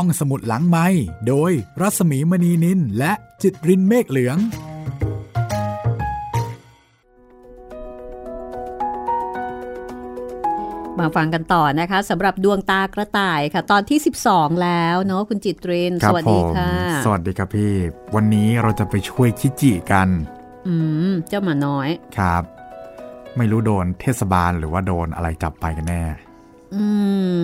[0.00, 0.86] ห้องสมุดหลังไม้
[1.28, 4.38] โดยรัสมีมณีนินและจิตรินเมฆเหลือง
[10.98, 13.98] มาฟังกันต่อนะคะสำหรับดวงตากระต่ายค่ะ ตอนที่
[14.28, 17.74] 12 แล้วเนาะคุณจิตรินครับสวัสดีค่ะผมสวัสดีครับพี่
[18.14, 20.08] วันนี้เราจะไปช่วยคิจิกัน
[20.66, 20.74] อื
[21.08, 21.88] ม เจ้าหมาน้อย
[22.18, 22.42] ครับ
[23.36, 26.02] ไม่รู้โดนเทศบาลหรือว่าโดนอะไรจับไปกันแน่
[26.74, 26.84] อื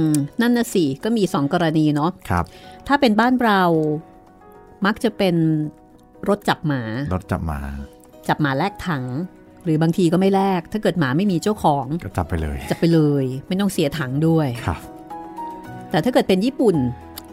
[0.04, 0.06] ม
[0.40, 2.44] นั่นน่ะสิ ก็มีสองกรณีเนาะครับ
[2.88, 3.62] ถ้าเป็นบ้านเรา
[4.86, 5.36] มักจะเป็น
[6.28, 6.82] รถจับหมา
[7.14, 7.58] รถจับมา
[8.28, 9.04] จับหมาแลกถัง
[9.64, 14.80] หรือบางทีก็ไม่แลก ถ้าเกิดหมาไม่มีเจ้าของ ก็จับไปเลย จับไปเลย ไม่ต้องเสียถังด้วยครับ
[15.90, 16.76] แต่ถ้าเกิดเป็นญี่ปุ่น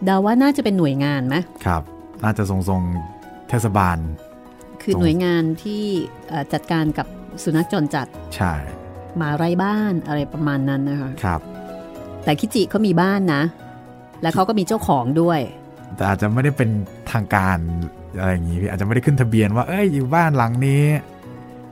[0.06, 1.36] เดาว่าน่าจะเป็นหน่วยงานไหม
[1.66, 1.84] ครับ
[2.24, 3.98] น่าจะทรงๆเทศบาล
[4.82, 5.84] คือหน่วยงานที่
[6.28, 7.08] เอ่อจัดการกับ
[7.44, 8.54] สุนัขจรจัด ใช่
[9.18, 11.42] หมาไร้บ้านอะไรประมาณนั้นนะคะ ครับ
[12.24, 13.44] แต่คิจิเขามีบ้านนะ
[14.22, 15.40] และเขาก็มีเจ้าของด้วย
[15.96, 16.70] แต่อาจจะไม่ได้เป็น
[17.12, 17.58] ทางการ
[18.20, 20.84] อะไรอย่างนี้พี่อาจจะไม่ได้ขึ้นทะเบียนว่าเอ้ยอยู่บ้านหลังนี้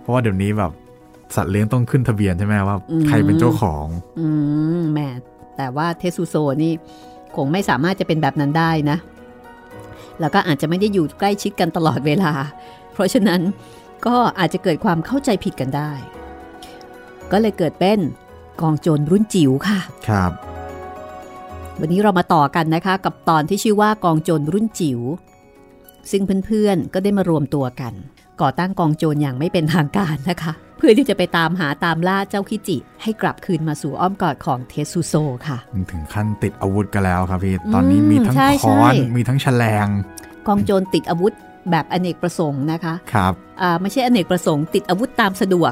[0.01, 0.71] เพราะว่าเดี๋ยวนี้แบบ
[1.35, 3.85] สัตว์เลี้ยงต้องขึ้นทะเบียนใช่ไหมว่าอืมใครเป็นเจ้าของ
[4.19, 4.27] อื
[4.79, 4.99] มแหม
[5.57, 6.73] แต่ว่าเทสุโซนี่
[7.35, 8.97] คงไม่สามารถจะเป็นแบบนั้นได้นะ
[10.19, 12.31] แล้วก็อาจจะไม่ได้อยู่ใกล้ชิดกันตลอดเวลา
[12.93, 13.41] เพราะฉะนั้น
[14.05, 15.91] ก็อาจจะเกิดความเข้าใจผิดกันได้
[17.31, 17.99] ก็เลยเกิดเป็น
[18.61, 20.31] กองโจรรุ่นจิ๋วค่ะ ครับ
[21.79, 24.99] วันนี้เรามาต่อกันนะคะ กับตอนที่ชื่อว่ากองโจรรุ่นจิ๋ว
[26.11, 27.93] ซึ่งเพื่อนๆ ก็ได้มารวมตัวกัน
[28.41, 35.13] ก่อตั้งกองโจรอย่างไม่เป็นทางการนะคะ เพื่อที่จะไปตามหาตามล่าเจ้าคิจิ ให้กลับคืนมาสู่อ้อมกอดของเทสุโซ
[35.47, 35.57] ค่ะ
[35.91, 39.87] ถึงขั้นติดอาวุธกันแล้วครับพี่ ตอนนี้มีทั้งใช่ค้อนใช่มีทั้งแฉลง
[40.47, 41.33] กองโจรติดอาวุธ
[41.71, 45.71] แบบอเนกประสงค์นะคะ ครับ อ่าไม่ใช่อเนกประสงค์ติดอาวุธตามสะดวก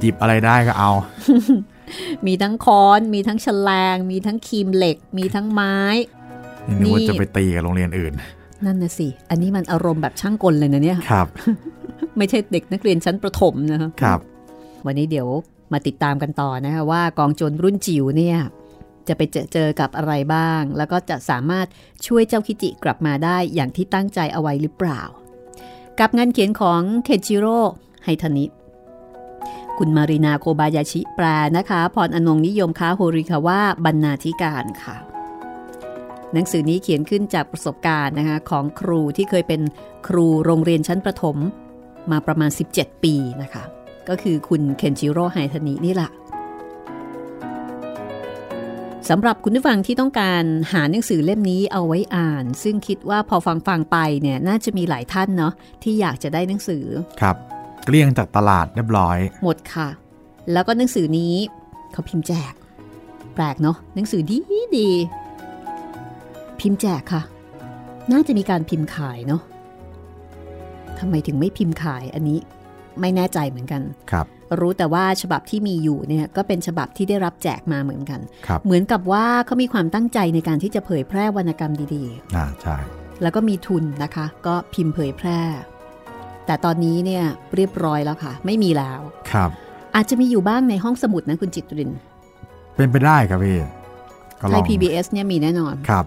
[0.00, 0.90] หยิบอะไรได้ก็เอา
[2.26, 5.76] มีทั้งค้อน มีทั้งแฉลง มีทั้งครีมเหล็ก มีทั้งไม้
[6.68, 8.12] นี่นึกว่านี่จะไปตีกับโรงเรียนอื่น
[8.64, 11.26] นั่นนะสิ อันนี้มันอารมณ์แบบช่างกลเลยนะเนี่ย ครับ
[12.18, 14.18] ไม่ใช่เด็กนักเรียนชั้นประถมนะคะครับ
[14.86, 15.28] วันนี้เดี๋ยว
[15.72, 18.38] มาติดตามกันต่อนะคะว่ากองโจรรุ่นจิ๋วเนี่ย
[19.08, 21.66] จะไปเจอเจอกับอะไรบ้าง แล้วก็จะสามารถ
[22.06, 25.00] ช่วยเจ้าคิจิกลับมาได้อย่างที่ตั้งใจเอาไว้หรือเปล่า
[26.00, 27.58] กับงานเขียนของเคนจิโร่
[28.04, 28.44] ไฮทานิ
[29.82, 31.26] คุณมารินาโคบายาชิแปล
[31.56, 34.96] นะคะ พรอนงค์นิยมค้าโฮริคาว่าบรรณาธิการค่ะ
[36.32, 39.60] หนังสือนี้เขียนขึ้นจากประสบการณ์นะคะของครูที่เคยเป็น
[40.06, 41.36] ครูโรงเรียนชั้นประถม
[42.10, 43.64] มาประมาณ 17 ปีนะคะ
[44.08, 46.10] ก็คือคุณเคนจิโร่ไฮทานินี่แหละ
[49.08, 55.52] สำหรับคุณผู้ฟังที่ต้องการหาหนังสือเล่มนี้เอาไว้อ่าน ซึ่งคิดว่าพอฟังฟังไปเนี่ยน่าจะมีหลายท่านเนาะ
[55.82, 56.84] ที่อยากจะได้หนังสือ
[57.22, 57.36] ครับ
[57.84, 59.88] เกลี้ยงจากตลาดเรียบร้อย หมดค่ะ
[60.52, 61.34] แล้วก็หนังสือนี้
[61.92, 62.52] เขาพิมพ์แจก
[63.34, 64.38] แปลกเนาะหนังสือดี
[64.76, 64.88] ดี
[66.60, 67.22] พิมพ์แจกค่ะ
[68.12, 69.42] น่าจะมีการพิมพ์ขายเนาะ
[70.98, 72.38] ทำไมถึงไม่พิมพ์ขายอันนี้
[73.00, 74.26] ไม่แน่ใจเหมือนกันครับ
[74.60, 82.04] รู้แต่ว่าฉบับที่มีอยู่เนี่ยก็เป็นฉบับที่ได้รับแจกมาเหมือนกันครับเหมือนกับว่าเขามีความตั้งใจในการที่จะเผยแพร่วรรณกรรมดี
[82.36, 85.40] อ่าใช่ๆแล้วก็มีทุนนะคะ ก็พิมพ์เผยแพร่
[86.50, 87.24] แต่ตอนนี้เนี่ย
[87.56, 89.00] เรียบร้อยแล้วค่ะ ไม่มีแล้ว
[89.32, 89.50] ครับ
[89.96, 91.90] อาจจะมีอยู่บ้างในห้องสมุดนะคุณจิตริน
[92.76, 93.58] เป็นไปได้ครับพี่
[94.40, 96.04] ก็ไทลอยง PBS เนี่ยมีแน่นอนครับ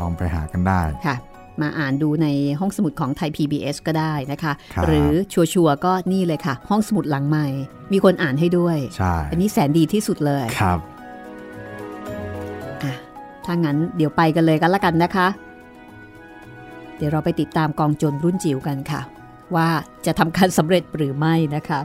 [0.00, 1.16] ลองไปหากันได้ค่ะ
[1.60, 2.26] มาอ่านดูใน
[2.60, 7.46] ห้องสมุดของไทย PBS ก็ได้นะคะครับหรือชัวร์ๆก็นี่เลยค่ะ ห้องสมุดหลังใหม่
[7.92, 10.78] มีคนอ่านให้ด้วยใช่อันนี้แสนดีที่สุดเลยครับ
[12.82, 12.94] อะ
[13.44, 19.00] ถ้างั้นเดี๋ยวไปกันเลยกันละกันนะคะเดี๋ยวเราไปติดตามกองโจรรุ่นจิ๋วกันค่ะ
[19.54, 19.68] ว่า
[20.06, 21.80] จะทำการสำเร็จหรือไม่นะคะ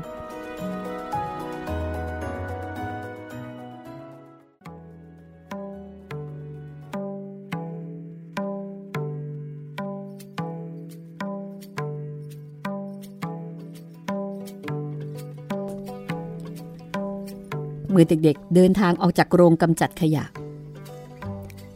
[17.89, 20.23] เมื่อเด็กๆเดินทางออกจากโรงกำจัดขยะ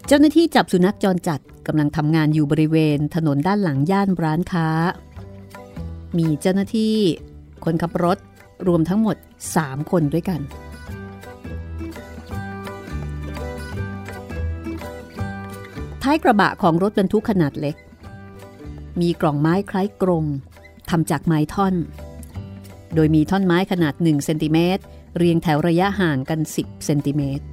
[0.08, 4.68] เจ้าหน้าที่จับสุนัขจรจัดำลังทำงานอยู่บริเวณถนนด้านหลังย่านร้านค้า
[6.18, 6.96] มีเจ้าหน้าที่
[7.66, 8.18] คนขับรถ
[8.68, 9.18] รวมทั้งหมด
[9.54, 10.42] 3 คนด้วยกัน
[16.04, 17.76] ท้ายกระบะของรถบรรทุกขนาดเล็ก
[19.02, 20.26] มีกล่องไม้คล้ายกรง
[20.90, 21.76] ทำจากไม้ท่อน
[22.96, 24.84] โดยมีท่อนไม้ขนาด 1 เซนติเมตร
[25.18, 27.46] เรียงแถวระยะห่างกัน 10 เซนติเมตร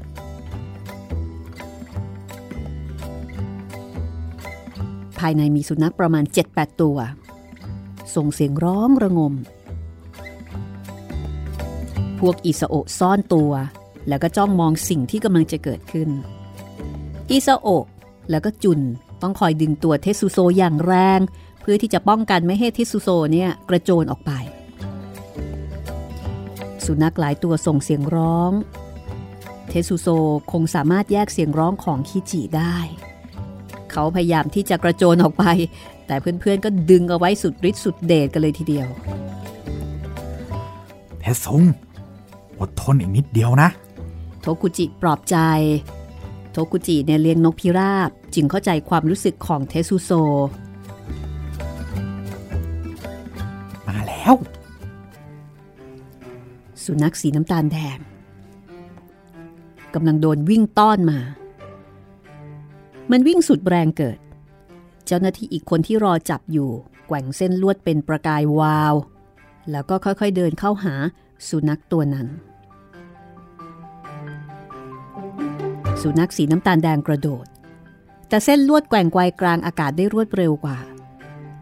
[5.21, 6.97] ภายในมีสุนัขประมาณ 7-8 ตัว
[8.15, 9.35] ส่งเสียงร้องระงม
[12.21, 13.53] พวกอิสโอะซ่อนตัว
[14.09, 16.09] แล้วก็จ้องมองสิ่งที่กำลังจะเกิดขึ้น
[17.31, 17.85] อิสโอะ
[18.31, 18.81] แล้วก็จุน
[19.23, 21.21] ต้องคอยดึงตัวเทสุโซอย่างแรง
[21.61, 24.31] เพื่อที่จะป้องกันไม่ให้เทสุโซเนี่ยกระโจนออกไป
[26.85, 28.53] สุนัขหลายตัวส่งเสียงร้อง
[29.69, 30.09] เทสุโซ
[30.53, 32.77] คงสามารถแยกเสียงร้องของคิจิได้
[33.93, 35.45] เขาพยายามที่จะกระโจนออกไป
[36.07, 38.89] แต่เพื่อนๆก็ดึงเอาไว้สุดฤทธิ์สุดเดชกันเลยทีเดียว
[41.21, 41.63] เทสซุง
[42.61, 43.69] อดทนอีกนิดเดียวนะ
[44.41, 45.37] โทกุจิปลอบใจ
[46.53, 50.11] โทกุจิเนี่ยเลี้ยงนกพิราบ จึงเข้าใจความรู้สึกของเทสุโซ
[53.89, 54.35] มาแล้ว
[56.85, 57.99] สุนัขสีน้ำตาลแดง
[59.95, 61.19] กำลังโดนวิ่งต้อนมา
[63.13, 64.19] มันวิ่งสุดแรงเกิด
[65.07, 66.71] เจ้าหน้าที่อีกคนที่รอจับอยู่
[67.07, 68.95] แกว่งเส้นลวดเป็นประกายวาว
[69.71, 70.95] แล้วก็ค่อยๆเดินเข้าหา
[71.49, 72.27] สุนัขตัวนั้น
[76.03, 77.47] สุนัขสีน้ำตาลแดงกระโดด
[78.29, 80.79] แต่เส้นลวดแกว่งไกวกลางอากาศได้รวดเร็วกว่า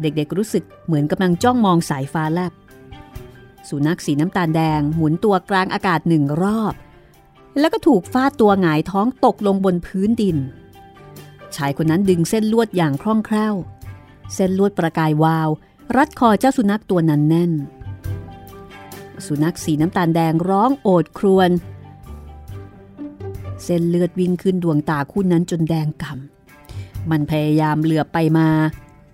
[0.01, 2.53] เด็กๆรู้สึกเหมือนกำลังจ้องมองสายฟ้าแลบ
[3.69, 6.75] สุนัขสีน้ำตาลแดงหมุนตัวกลางอากาศหนึ่งรอบ
[7.59, 10.37] แล้วก็ถูกฟาดตัวหงายท้องตกลงบนพื้นดิน
[11.57, 13.55] ชายคนนั้นดึงเส้นลวดอย่างคล่องแคล่ว
[14.35, 15.49] เส้นลวดประกายวาว
[15.97, 17.53] รัดคอเจ้าสุนัขตัวนั้นแน่น
[19.27, 21.51] สุนัขสีน้ำตาลแดงร้องโอดครวญ
[23.65, 28.49] เส้นเลือดวิ่งขึ้นดวงตาคู่นั้นจนแดงกำมันพยายามเหลือบไปมา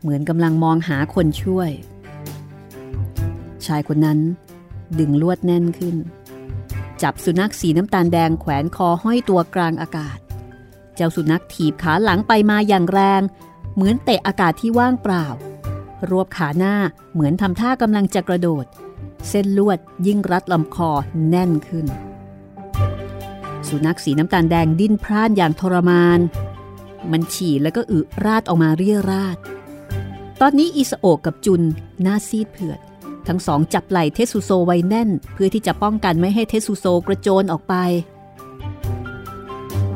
[0.00, 1.70] เหมือนกำลังมองหาคนช่วย
[3.66, 4.18] ชายคนนั้น
[4.98, 5.96] ดึงลวดแน่นขึ้น
[7.02, 10.18] จับสุนัขสีน้ำตาลแดงแขวนคอห้อยตัวกลางอากาศ
[10.96, 13.22] เจ้าสุนัขถีบขาหลังไปมาอย่างแรง
[13.74, 15.26] เหมือนเตะอากาศที่ว่างเปล่า
[16.10, 16.74] รวบขาหน้า
[17.12, 18.64] เหมือนทำท่ากำลังจะกระโดด
[19.28, 20.90] เส้นลวดยิ่งรัดลำคอ
[21.28, 21.86] แน่นขึ้น
[23.68, 26.20] สุนัขสีน้ำตาลแดงดิ้นพร่านอย่างทรมาน
[27.10, 29.36] มันฉี่แล้วก็อึราดออกมาเรียราด
[30.40, 31.62] ตอนนี้อิสโอกกับจุน
[32.02, 32.80] หน้าซีดเผือด
[33.28, 37.74] ทั้งสองจับไหล่เทสุโซไว้แน่น เพื่อที่จะป้องกันไม่ให้เทสุโซกระโจนออกไป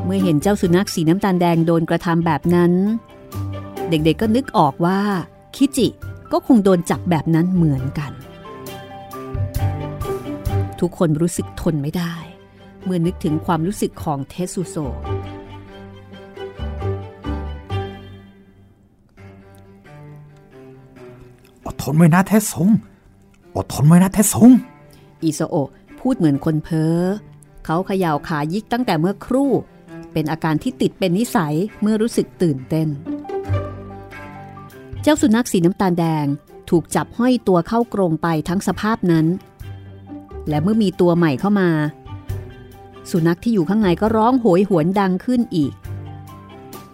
[0.09, 2.71] เมื่อเห็นเจ้าสุนัขสีน้ำตาลแดงโดนกระทำแบบนั้น
[3.89, 4.99] เด็กๆก็นึกออกว่า
[5.55, 5.87] คิจิ
[6.31, 8.11] ก็คงโดนจับแบบนั้นเหมือนกัน
[10.79, 12.15] ทุกคนรู้สึกทนไม่ได้
[12.83, 14.75] เมื่อนึกถึงความรู้สึกของเทสุโซ
[21.65, 22.69] อดทนไว้นะเทสซุง
[23.57, 24.51] อดทนไว้นะเทสซุง
[25.23, 25.69] อิโซโอะ
[25.99, 26.97] พูดเหมือนคนเพ้อ
[27.65, 29.51] เขาเขย่าขายิกตั้งแต่เมื่อครู่
[30.13, 32.87] เป็นอาการที่ติดเป็นนิสัยเมื่อรู้สึกตื่นเต้น
[35.01, 36.25] เจ้าสุนัขสีน้ำตาลแดง
[36.69, 39.25] ถูกจับห้อยตัวเข้ากรงไปทั้งสภาพนั้น
[40.49, 41.69] และเมื่อมีตัวใหม่เข้ามา
[43.11, 45.73] สุนัขที่อยู่ข้างในก็ร้องโหยหวนดังขึ้นอีก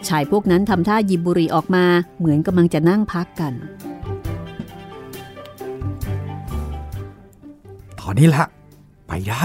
[0.07, 1.86] ชายพวกนั้นทำท่าหยิบบุหรี่ออกมา
[2.18, 3.54] เหมือนกำลังจะนั่งพักกัน
[8.00, 8.45] ตอนนี้ละ
[9.07, 9.44] ไปได้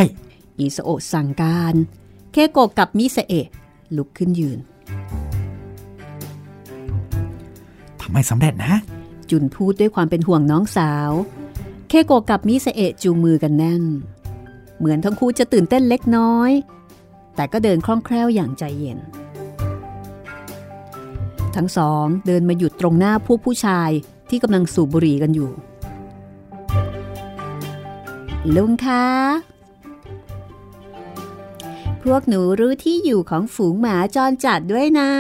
[0.59, 1.75] อิสโอะสั่งการ
[2.41, 3.47] เคโกะกับมิเซเอะ
[3.97, 4.59] ลุกขึ้นยืน
[8.01, 8.75] ทำให้สำเร็จนะ
[9.31, 11.11] จุนพูดด้วยความเป็นห่วงน้องสาว
[11.89, 13.83] เคโกะกับมิเซเอะจูงมือกันแน่น
[14.79, 16.51] เหมือนทั้งคู่จะตื่นเต้นเล็กน้อย
[17.37, 18.99] แต่ก็เดินคล่องแคล่วอย่างใจเย็น
[21.57, 23.91] ทั้งสองเดินมาหยุดตรงหน้าพวกผู้ชาย
[24.29, 25.51] ที่กำลังสูบบุหรี่กันอยู่
[28.57, 29.05] ลุงคะ
[32.05, 35.11] พวกหนูรู้ที่อยู่ของฝูงหมาจรจัดด้วยนะ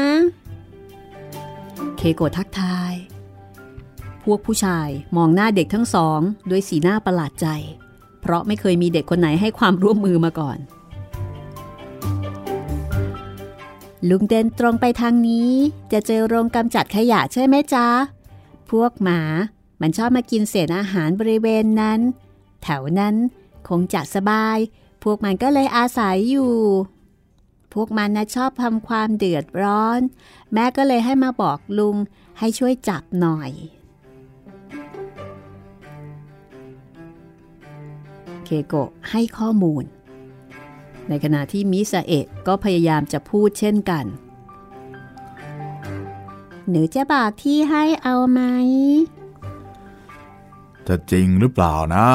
[1.96, 2.92] เคโกะทักทาย
[4.22, 6.20] พวกผู้ชายมองหน้าเด็กทั้งสอง
[6.50, 7.46] ด้วยสีหน้าประหลาดใจ
[8.20, 10.58] เพราะไม่เคยมีเด็กคนไหนให้ความร่วมมือมาก่อน
[14.08, 15.50] ลุงเดินตรงไปทางนี้
[15.92, 17.86] จะเจอโรงกำจัดขยะใช่ไหมจ๊ะ
[18.70, 19.20] พวกหมา
[19.80, 22.00] มันชอบมากินเศษอาหารบริเวณนั้น
[22.62, 23.14] แถวนั้น
[23.68, 24.58] คงจะสบาย
[25.02, 26.52] พวกมันก็เลยอาศัยอยู่
[27.74, 30.00] พวกมันนะชอบทำความเดือดร้อน
[30.52, 31.96] แม่ก็เลยให้มาบอกลุง
[32.38, 33.50] ให้ช่วยจับหน่อย
[38.44, 39.84] เคโกะให้ข้อมูล
[41.08, 44.04] ในขณะที่มิซาเอะก็พยายามจะพูดเช่นกัน
[46.68, 48.40] หนูจะบอกที่ให้เอาไหม
[50.86, 52.08] จะจริงหรือเปล่านะ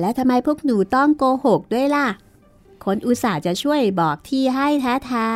[0.00, 2.06] และทำไมพวกหนูต้องโกหกด้วยล่ะ
[2.84, 5.28] คนอุตส่าห์จะช่วยบอกที่ให้แท้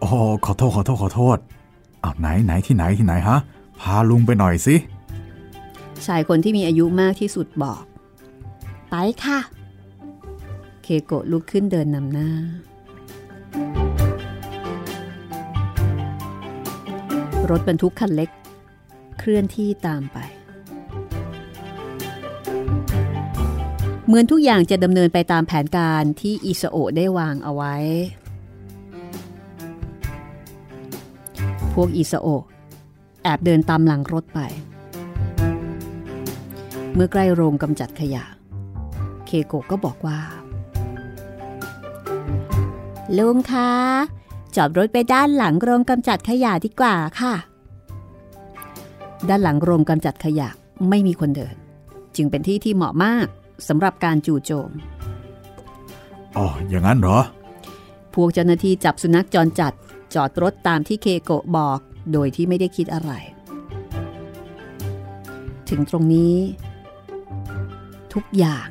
[0.00, 0.08] โอ้
[0.44, 1.38] ขอโทษขอโทษขอโทษ
[2.00, 3.38] เอาไหนไหนที่ไหนที่ไหนฮะ
[3.80, 7.82] พาลุงไปหน่อยสิๆชายคนที่มีอายุมากที่สุดบอก
[8.90, 9.38] ไปค่ะ
[10.82, 12.30] เคโกะลุกขึ้นเดินนำหน้า
[17.50, 18.30] รถบรรทุกคันเล็ก
[19.18, 20.18] เคลื่อนที่ตามไป
[24.08, 27.74] เหมือนทุกอย่างจะดำเนินไปตามแผนการที่อิสโอะได้วางเอาไว้
[31.74, 32.44] พวกอิสโอะ
[33.22, 34.40] แอบเดินตามหลังรถไป
[36.94, 38.24] เมื่อใกล้โรงกำจัดขยะ
[39.26, 40.18] เคโกะก็บอกว่า
[43.18, 43.70] ลุงคะ
[44.56, 47.34] จอดรถไปด้านหลังโรงกำจัดขยะดีกว่าค่ะ
[49.28, 50.48] ด้านหลังโรงกำจัดขยะ
[50.88, 51.54] ไม่มีคนเดิน
[52.16, 53.28] จึงเป็นที่ที่เหมาะมาก
[53.68, 54.70] สำหรับการจู่โจม
[56.36, 57.18] อ๋อ อย่างนั้นเหรอ
[58.14, 59.72] พวกเจ้าหน้าที่จับสุนัขจรจัด
[60.14, 61.80] จอดรถตามที่เคโกะบอก
[62.12, 63.10] โดยที่ไม่ได้คิดอะไร
[65.68, 66.36] ถึงตรงนี้
[68.14, 68.66] ทุกอย่าง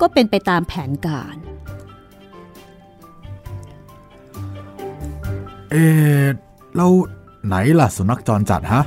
[0.00, 1.36] ก็เป็นไปตามแผนการ
[5.70, 5.76] เอ
[6.22, 6.24] อ
[6.76, 6.86] เรา
[7.46, 8.82] ไหนล่ะสุนัขจรจัดฮะ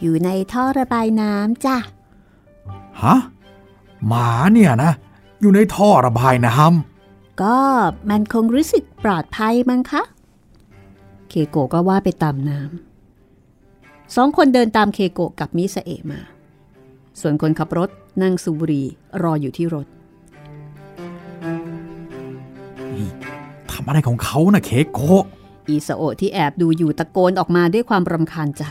[0.00, 1.76] อยู่ในท่อระบายน้ำจ้ะ
[3.02, 3.16] ฮะ
[4.06, 4.92] หมาเนี่ยนะ
[5.40, 6.52] อยู่ในท่อระบายน้
[7.42, 7.58] ก็
[8.10, 10.02] มันคงรู้สึกปลอดภัยมั้งคะ
[11.28, 16.20] เคโกะก็ว่าไปตามน้ำสองคนเดินตามเคโกะกับมิสเอะมา
[17.20, 17.90] ส่วนคนขับรถ
[18.22, 18.82] นั่งสูบบุหรี
[19.22, 25.24] รออยู่ที่รถำทำอะไรของเขานะเคโกะ
[25.68, 28.64] อีสโอะที่แอบดูอยู่ตะโกนออกมาด้วยความรำคาญใจ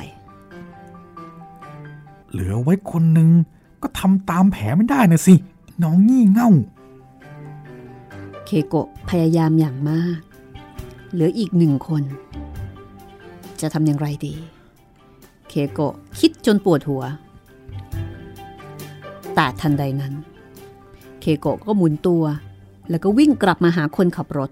[2.31, 3.29] เหลือไว้คนหนึ่ง
[3.83, 5.35] ก็ทำตามแผนไม่ได้นะสิ
[5.83, 6.51] น้องงี่เง่า
[8.45, 10.19] เคโกะพยายามอย่างมาก
[11.11, 12.03] เหลืออีกหนึ่งคน
[13.61, 14.35] จะทำอย่างไรดี
[15.49, 17.03] เคโกะคิดจนปวดหัว
[19.35, 20.13] แต่ทันใดนั้น
[21.21, 22.23] เคโกะก็หมุนตัว
[22.89, 24.51] แล้วก็วิ่งกลับมาหาคนขับรถ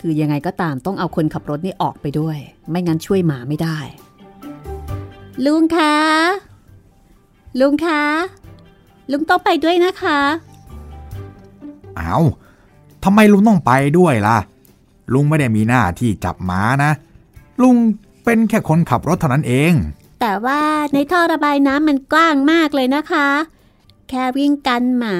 [0.00, 2.38] คือยังไงก็ตามต้องเอาคนขับรถนี่ออกไปด้วย
[2.70, 3.78] ไม่งั้นช่วยหมาไม่ได้
[5.44, 5.94] ลุงคะ
[7.60, 8.02] ลุงคะ
[9.10, 10.18] ลุงต้องไปด้วยนะคะ
[11.96, 12.16] เอา
[13.04, 14.38] ทำไมลุงต้องไปด้วยล่ะ
[15.12, 16.90] ลุงไม่ได้มีหน้าที่จับหมานะ
[17.62, 17.76] ลุง
[18.24, 19.72] เป็นแค่คนขับรถเท่านั้นเอง
[20.20, 23.28] แต่ว่าในท่อระบายน้ำมันกว้างมากเลยนะคะ
[24.08, 25.16] แค่วิ่งกันหมา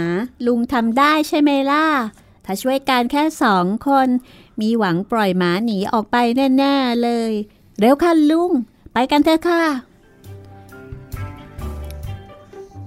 [0.46, 1.86] ลุงทำได้ใช่ไหมล่ะ
[2.44, 4.08] ถ้าช่วยกันแค่สองคน
[4.60, 6.16] มีหวังปล่อยหมาหนีออกไป
[6.58, 7.32] แน่ ๆเลย
[7.78, 8.50] เร็วค่ะลุง
[8.92, 9.64] ไปกันเถอะค่ะ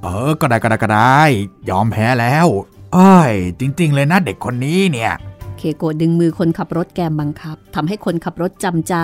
[0.07, 1.21] ออ ก็ได้ก็ได้ก็ได้
[1.69, 2.47] ยอมแพ้แล้ว
[2.93, 5.13] เอ้ย จริง ๆ เลยนะเด็กคนนี้เนี่ย
[5.57, 8.95] เคโกะดึงมือคนขับรถแกมบังคับทำให้คนขับรถจำใจ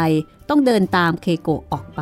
[0.49, 2.01] ต้องเดินตามเคโกะออกไป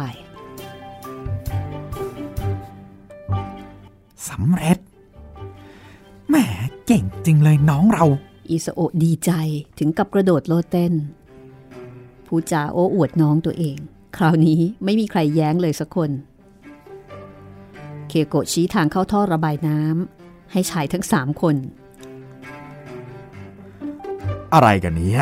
[4.30, 4.78] สำเร็จ
[6.30, 6.36] แหม
[6.86, 8.06] เก่งจริงเลยน้องเรา
[8.50, 9.32] อิสโอะดีใจ
[9.80, 10.94] ถึงกับกระโดดโลดเต้น
[12.28, 13.78] ผู้จาโอ้อวดน้องตัวเอง
[14.18, 16.10] คราวนี้ไม่มีใครแย้งเลยสักคน
[18.12, 21.56] เคโกะชี้ทางเข้าท่อระบายน้ำให้ชายทั้งสามคน
[24.54, 25.14] อะไรกันเนี้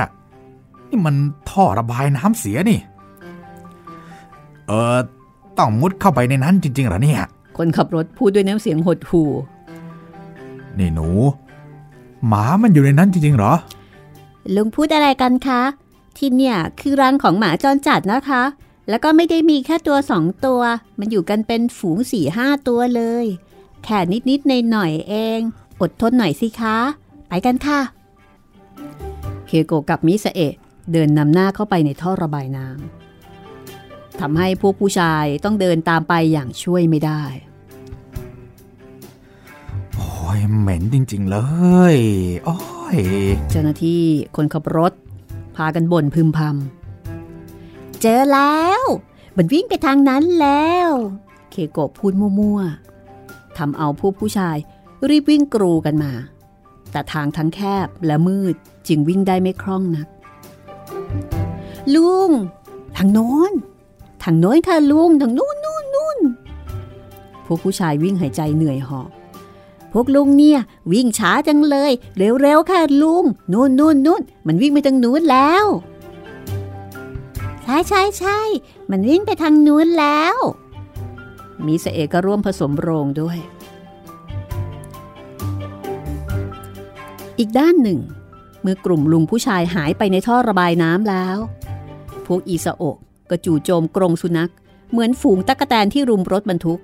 [0.89, 1.15] นี่มัน
[1.50, 2.79] ท่อระบายน้ำเสียนี่
[4.67, 4.98] เออ
[5.58, 7.22] ต้องมุดเข้าไปในนั้นจริงๆเหรอเนี่ย
[7.58, 9.29] คนขับรถพูดด้วยน้ำเสียงหดหู่
[10.79, 11.10] นี่หนู
[12.27, 13.53] หมามันอยู่ในนั้นจริงๆเหรอ
[14.55, 15.62] ลุงพูดอะไรกันคะ
[16.17, 18.41] ที่เนี่ยคือรังของหมาจรจัดนะคะ
[18.89, 20.62] แล้วก็ไม่ได้มีแค่ตัวสองตัว
[21.00, 23.25] มันอยู่กันเป็นฝูงสี่ห้าตัวเลย
[23.84, 25.39] แค่นิดนิดในหน่อยๆเอง
[25.81, 26.77] อดทนหน่อยสิคะ
[27.29, 27.79] ไปกันค่ะ
[29.48, 30.53] เคโกะกับมิสเอะ
[30.91, 37.24] เดินนำหน้าเข้าไปในท่อระบายน้ำทำให้พวกผู้ชายต้องเดินตามไปอย่างช่วยไม่ได้
[39.96, 41.38] โอ้ยเหม็นจริง ๆ เล
[41.93, 41.96] ย
[42.46, 42.58] โอ้
[42.96, 42.98] ย
[43.50, 44.03] เจ้าหน้าที่
[44.36, 44.93] คนขับรถ
[45.55, 46.78] พากันบ่นพึมพำ
[48.01, 48.82] เจอแล้ว
[49.38, 50.89] มันวิ่งไปทางนั้นแล้ว
[51.51, 54.58] เคโกะพูดมั่วๆทำเอาพวกผู้ชาย
[55.10, 56.12] รีบวิ่งกรูกันมา
[56.91, 58.56] แต่ทางทั้งแคบและมืด
[58.88, 60.08] จึงวิ่งได้ไม่คล่องนัก
[61.96, 62.32] ลุง
[62.98, 63.53] ทางโน้น
[64.24, 66.18] ทางโน้นค่ะลุง ทางนู้นนู้นนู้น
[67.46, 69.10] พวกผู้ชายวิ่งหายใจเหนื่อยหอบ
[69.91, 70.60] พวกลุงเนี่ย
[70.91, 75.65] วิ่งช้าจังเลย เร็วๆค่ะลุงนู่นนู่นนู่นมันวิ่งไปทางนู้นแล้ว
[77.70, 78.40] ช่ใช่ใช่
[78.90, 80.36] มันวิ่งไปทางนู้นแล้ว
[81.66, 83.38] มีเสเอกก็ร่วมผสมโรงด้วย
[87.40, 88.00] อีกด้านหนึ่ง
[88.62, 91.38] เมื่อกลุ่มลุงผู้ชายหายไปในท่อระบายน้ำแล้ว
[92.26, 92.98] พวกอีสโอก
[93.30, 94.52] ก็จู่โจมกรงสุนัข
[94.92, 96.82] เหมือนฝูงตั๊กแตนที่รุมรถบรรทุก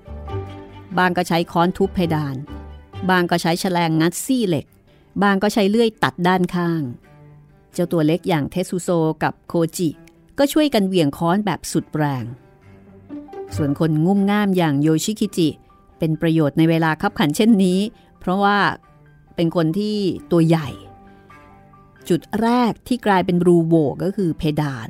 [0.97, 2.35] บางก็ใช้ค้อนทุบเพดาน
[3.09, 4.65] บางก็ใช้แฉลงงัดซี่เหล็ก
[5.23, 6.81] บางก็ใช้เลื่อยตัดด้านข้าง
[7.73, 8.89] เจ้าตัวเล็กอย่างเทสุโซ
[9.23, 9.89] กับโคจิ
[10.37, 12.23] ก็ช่วยกันเหวี่ยงค้อนแบบสุดแรง
[13.55, 15.49] ส่วนคนงุ่มง่ามอย่างโยชิคิจิ
[15.99, 17.79] เป็นประโยชน์ในเวลาคับขันเช่นนี้
[18.19, 18.57] เพราะว่า
[19.35, 19.97] เป็นคนที่
[20.31, 20.69] ตัวใหญ่
[22.09, 24.89] จุดแรกที่กลายเป็นรูโหวก็คือเพดาน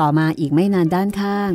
[0.00, 1.52] ต่อมาอีกไม่นานด้านข้าง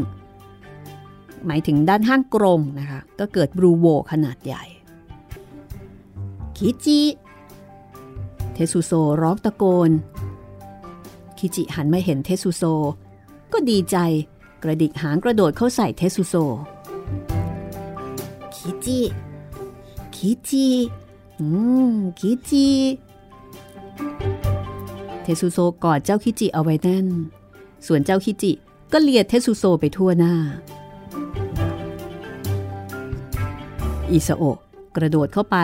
[1.46, 4.64] หมายถึงด้านข้างกรงนะคะ ก็เกิดรูโหวขนาดใหญ่
[6.58, 7.02] คิจิ
[8.54, 9.92] เทสุโซร้องตะโกน
[11.40, 12.64] คิจิหันมาเห็นเทสุโซ
[13.54, 13.98] ก็ดีใจ
[14.64, 16.36] กระดิกหางกระโดดเข้าใส่เทสุโซ
[18.56, 19.00] คิจิ
[20.16, 20.68] คิจิ
[21.40, 21.48] อื
[21.92, 22.68] ม คิจิ
[25.24, 27.08] เทสุโซกอดเจ้าคิจิเอาไว้แน่น
[27.86, 28.52] ส่วนเจ้าคิจิ
[28.92, 30.34] ก็เลียเทสุโซไปทั่วหน้า
[34.12, 34.58] อิซาโอะ
[34.96, 35.58] กระโดดเข้าไป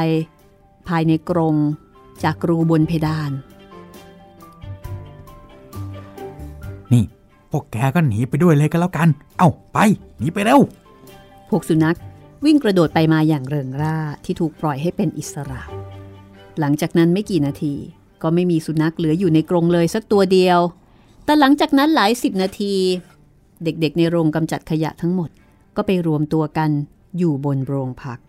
[0.87, 1.55] ภายในกรง
[2.23, 3.31] จากรูบนเพดาน
[7.51, 9.77] พวกแกก็หนีไปด้วยเลยก็แล้วกัน เอ้าไป
[10.17, 10.59] หนีไปเร็ว
[11.49, 11.97] พวกสุนัข
[12.45, 15.61] วิ่งกระโดดไปมาอย่างเริงร่าที่ถูกปล่อยให้เป็นอิสระ
[16.59, 17.73] หลังจากนั้นไม่กี่นาที
[18.21, 20.59] ก็ไม่มีสุนัขเหลืออยู่ในกรงเลยสักตัวเดียว
[21.25, 22.73] แต่หลังจากนั้นหลายสิบนาที
[23.63, 25.29] เด็กๆในโรงกำจัดขยะทั้งหมด
[25.75, 26.69] ก็ไปรวมตัวกัน
[27.17, 28.19] อยู่บนโรงพัก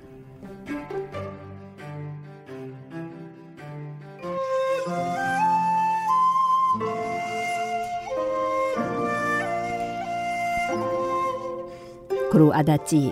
[12.42, 13.04] รูอาดาจิ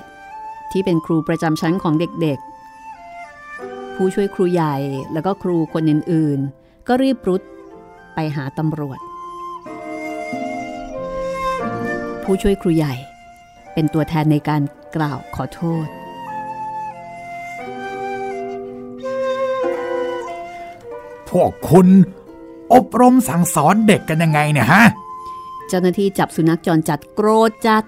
[0.72, 4.74] ที่เป็นครูประจำชั้นของเด็กๆ ผู้ช่วยครูใหญ่
[5.12, 7.42] แล้วก็ครูคนอื่นๆ ก็รีบรุด
[8.14, 8.98] ไปหาตำรวจ
[12.22, 12.94] ผู้ช่วยครูใหญ่
[13.74, 14.62] เป็นตัวแทนในการ
[14.96, 15.86] กล่าวขอโทษ
[21.30, 21.88] พวกคุณ
[22.74, 24.84] อบรมสั่งสอนเด็กกันยังไงเนี่ยฮะ
[25.68, 27.84] เจ้าหน้าที่จับสุนัขจรจัดโกรธจัด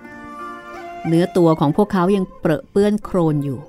[1.09, 3.61] เนื้อตัวของพวกเขายังเปรอะเปื้อนโครนอยู่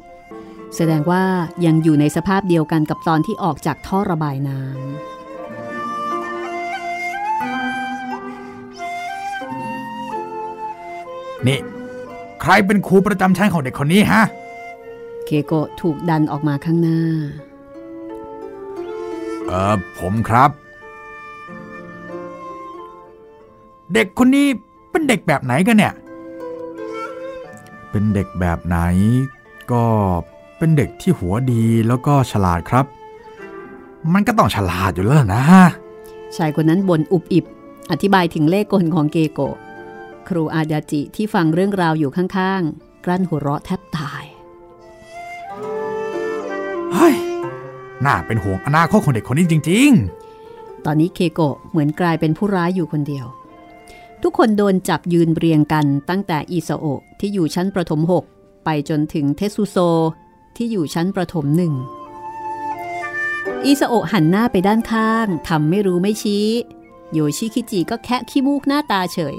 [0.76, 1.24] แสดงว่า
[1.66, 4.74] ยังอยู่ในสภาพเดียวกันกับตอนที่ออกจากท่อระบายน้ำ
[11.48, 11.60] นี่
[12.42, 14.24] ใครเป็นครูประจำชั้นของเด็กคนนี้ฮะ
[15.26, 17.00] เคโกะถูกดันออกมาข้างหน้า
[19.48, 20.50] เออผมครับ
[23.94, 24.48] เด็กคนนี้
[24.92, 25.94] เป็นเด็กแบบไหนกันเนี่ย
[27.94, 28.78] เป็นเด็กแบบไหน
[29.72, 29.86] ก็
[30.58, 32.86] เป็นเด็กที่หัวดีแล้วก็ฉลาดครับ
[34.14, 35.44] มันก็ต้องฉลาดอยู่แล้วนะ
[36.36, 37.46] ชายคนนั้นบ่นอุบอิบ
[37.92, 39.56] อธิบายถึงเลขกลของเกโกะ
[40.28, 44.24] ครูอาดาจิที่ฟังเรื่องราวอยู่ข้างๆ กลั้นหัวเราะแทบตาย
[46.94, 47.16] เฮ้ย
[48.06, 49.92] น่าเป็นห่วงอนาคตของเด็กคนนี้จริง
[50.86, 53.26] ตอนนี้เคโกะเหมือนกลายเป็นผู้ร้ายอยู่คนเดียว
[54.24, 58.02] ทุกคนโดนจับยืนเรียงกันตั้งแต่อิซาโอะที่อยู่ชั้นประถม
[58.34, 59.78] 6 ไปจนถึงเทสุโซ
[60.56, 61.74] ที่อยู่ชั้นประถมหนึ่ง
[63.66, 66.48] อิซาโอะหันหน้าไปด้านข้างทำไม่รู้ไม่ชี้
[67.14, 69.38] โยชิคิจิก็แคะขี้มูกหน้าตาเฉย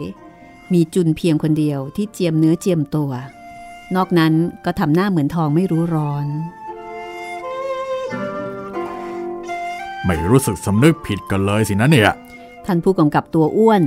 [0.72, 3.12] มีจุนเพียงคนเดียวที่เจียมเนื้อเจียมตัว
[3.94, 12.12] นอกนั้นก็ทำหน้าเหมือนทองไม่รู้ร้อนๆไม่รู้สึกสำนึกผิดกันเลยสินะเนี่ย
[12.66, 13.82] ท่านผู้กำกับตัวอ้วน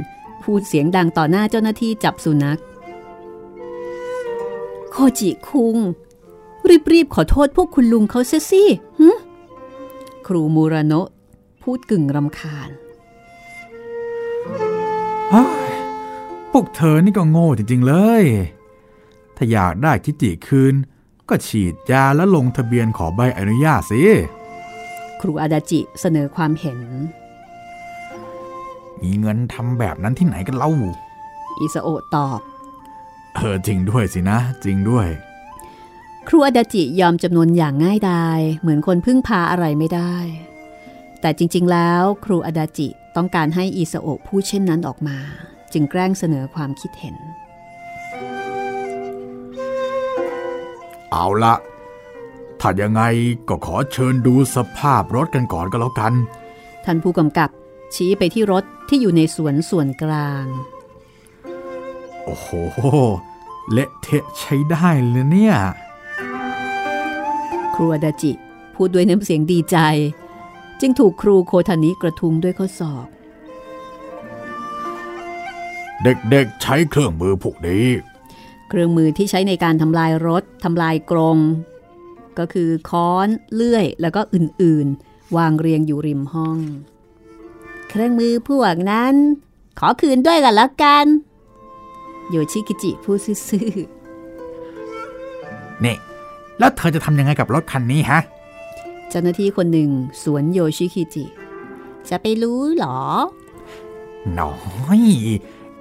[0.48, 2.60] พูดเสียงดังต่อหน้าเจ้าหน้าที่จับสุนัข
[4.92, 5.78] โคจิคุง
[6.92, 8.64] รีบๆขอโทษพวกคุณลุงเขาเสียสิ
[9.00, 9.10] หึ
[10.28, 11.08] ครูมูราโนะ
[11.62, 12.70] พูดกึ่งรำคาญ
[15.30, 15.74] เฮ้ย
[16.52, 18.24] พวกเธอนี่ก็โง่จริง ๆ เลย
[19.36, 20.76] ถ้าอยากได้คิจิคืน
[21.30, 24.02] ก็ฉีดยาแล้วลงทะเบียนขอใบอนุญาตสิ
[25.22, 26.80] ครูอาดาจิเสนอความเห็น
[29.04, 30.72] มีเงินทำแบบนั้นที่ไหนกันเล่า
[31.60, 32.40] อิซาโอะตอบ
[33.36, 35.08] เออจริงด้วยสินะ จริงด้วย
[36.28, 40.16] ครูอาดาจิยอมจำนวนอย่างง่ายดายเหมือนคนพึ่งพาอะไรไม่ได้
[41.22, 45.18] แต่จริง ๆ แล้วครูอาดาจิต้องการให้อิซาโอะพูดเช่นนั้นออกมา
[45.74, 47.16] จึงแกล้งเสนอความคิดเห็น
[51.12, 51.54] เอาละ
[52.60, 53.02] ถ้ายังไง
[53.50, 56.14] ก็ขอเชิญดูสภาพรถกันก่อนก็แล้วกัน
[56.86, 57.50] ท่านผู้กำกับ
[57.96, 60.46] ชี้ไปที่รถที่อยู่ในสวนส่วนกลาง
[62.24, 62.50] โอ้โห
[63.72, 65.56] เละเทะใช้ได้เลยเนี่ย
[67.74, 68.32] ครูอาดาจิ
[68.76, 69.78] พูดด้วยน้ำเสียงดีใจ
[70.80, 73.08] จึงถูกครูโคทานิกระทุงด้วยข้อศอก
[76.04, 77.86] เด็กๆใช้เครื่องมือพวกนี้
[78.70, 81.38] เครื่องมือที่ใช้ในการทำลายรถทำลายกรง
[82.40, 86.58] ก็คือค้อน เลื่อย แล้วก็อื่นๆ วางเรียงอยู่ริมห้อง
[87.98, 89.16] เครื่องมือพวกนั้น
[89.80, 91.06] ขอคืนด้วยกันละกัน
[92.30, 93.70] โยชิกิจิพูดซื่อ
[95.84, 95.96] นี่
[96.60, 99.90] แล้วเธอจะทำยังไงกับรถคันนี้ฮะๆเจ้าหน้าที่คนหนึ่ง
[100.24, 101.26] สวนโยชิกิจิ
[102.10, 103.00] จะไปรู้เหรอ
[104.40, 104.54] น้อ
[105.00, 105.02] ย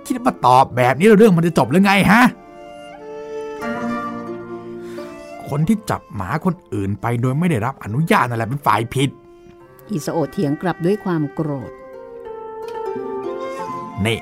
[0.07, 2.23] คิดว่าตอบแบบนี้แล้วเรื่องมันจะจบหรือไงฮะ
[5.49, 9.11] คนที่จับหมาคนอื่นไปโดยไม่ได้รับอนุญาตนั่นแหละเป็นฝ่ายผิด
[9.91, 11.73] อิสโอะเถียงกลับด้วยความโกรธ
[14.05, 14.19] นี่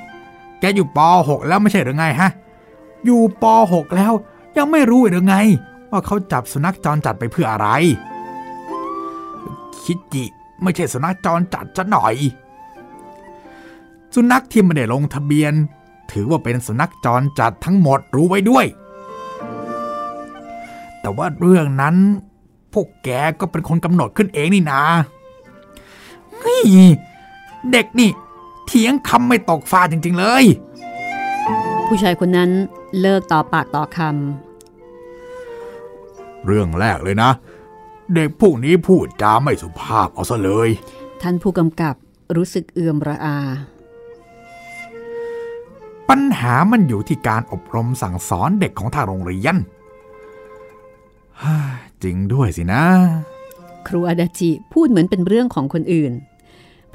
[0.60, 2.30] แกอยู่ป .6 แล้วไม่ใช่หรือไงฮะ
[3.04, 4.12] อยู่ป .6 แล้ว
[4.56, 5.36] ยังไม่รู้หรือไง
[5.90, 7.68] ว่าเขาจับสุนัขจรจัดไปเพื่ออะไร
[9.84, 10.24] คิจิ
[10.62, 12.14] ไม่ใช่สุนัขจรจัดจะหน่อย
[14.14, 15.54] สุนัขที่ไม่ได้ลงทะเบียน
[16.10, 18.66] ถือว่าเป็นสุนัขจรจัดทั้งหมดรู้ไว้ด้วย
[21.00, 21.96] แต่ว่าเรื่องนั้น
[22.72, 23.08] พวกแก
[23.40, 24.82] ก็เป็นคนกำหนดขึ้นเองนี่นา
[26.38, 26.68] เฮ้ย
[27.70, 28.10] เด็กนี่
[28.66, 30.44] เถียงคำไม่ตกฟ้าจริง ๆ เลย
[31.86, 32.50] ผู้ชายคนนั้น
[33.00, 33.98] เลิกต่อปากต่อค
[36.46, 37.30] เรื่องแรกเลยนะ
[38.14, 41.94] เด็กพวกนี้พูดจาไม่สุภาพเอาซะเลยำท่านผู้กำกับ
[42.36, 43.38] รู้สึกเอือมระอา
[46.08, 49.56] ปัญหามันอยู่ที่การอบรมสั่งสอนเด็กของทางโรงเรียน
[51.42, 51.56] ฮ่า
[52.02, 52.84] จริงด้วยสินะ
[53.86, 56.12] ครูอาดาจิพูดเหมือนเป็นเรื่องของคนอื่น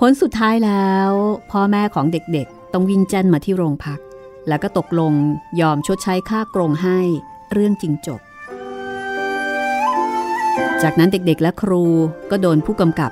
[0.01, 1.12] ผลสุดท้ายแล้ว
[1.51, 3.99] พ่อแม่ของเด็กๆ ต้องวิ่งแจ้นมาที่โรงพัก
[4.47, 5.13] แล้วก็ตกลง
[5.62, 6.99] ยอมชดใช้ค่ากรงให้
[7.51, 8.21] เรื่องจริงจบ
[10.81, 11.83] จากนั้นเด็กๆและครู
[12.31, 13.12] ก็โดนผู้กำกับ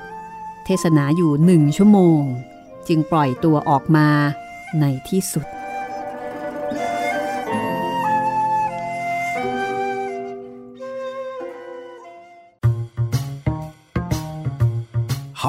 [0.66, 2.22] เทศนาอยู่หนึ่งชั่วโมง
[2.88, 4.08] จึงปล่อยตัวออกมา
[4.80, 5.46] ในที่สุด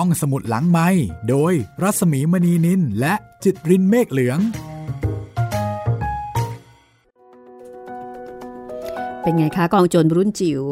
[0.03, 0.89] ห้องสมุดหลังไม้
[1.29, 4.39] โดยรัสมีมณีนินและจิตรินเมฆเหลือง
[9.23, 10.63] เป็นไงคะกองโจรรุ่นจิ๋ว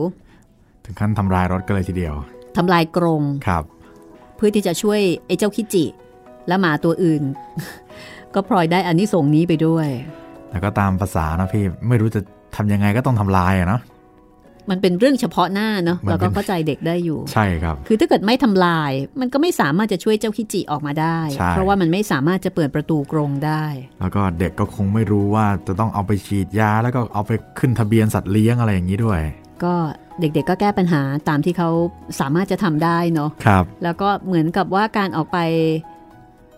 [0.84, 2.14] ถึงขั้นทำลายรถกันเลยทีเดียว
[2.56, 3.64] ทำลายกรงครับ
[4.36, 5.84] เพื่อที่จะช่วยไอ้เจ้าคิจิ
[6.48, 7.22] และหมาตัวอื่น
[8.34, 9.88] ก็พลอยได้อันนี้ส่งส์นี้ไปด้วย
[10.50, 12.20] แต่ก็ตามภาษานะพี่ ไม่รู้จะ
[12.56, 13.80] ทำยังไงก็ต้องทำลายอะเนาะ
[14.70, 23.64] มันเป็นเรื่องเฉพาะหน้าเนาะมันเป็นเราก็เข้าใจเด็กได้อยู่ ใช่ครับ คือถ้าเกิดไม่ทำลาย มันก็ไม่สามารถจะช่วยเจ้าคิจิออกมาได้ใช่เพราะว่ามันไม่สามารถจะเปิดประตูกรงได้
[24.00, 29.20] แล้วก็เด็กก็คงไม่รู้ว่าจะต้องเอาไปฉีดยา แล้วก็เอาไปขึ้นทะเบียนสัตว์เลี้ยงอะไรอย่างนี้ด้วย
[29.64, 29.74] ก็
[30.20, 31.70] เด็กๆก็แก้ปัญหาตามที่เขา
[32.20, 35.38] สามารถจะทำได้เนาะครับ แล้วก็เหมือนกับว่าการออกไป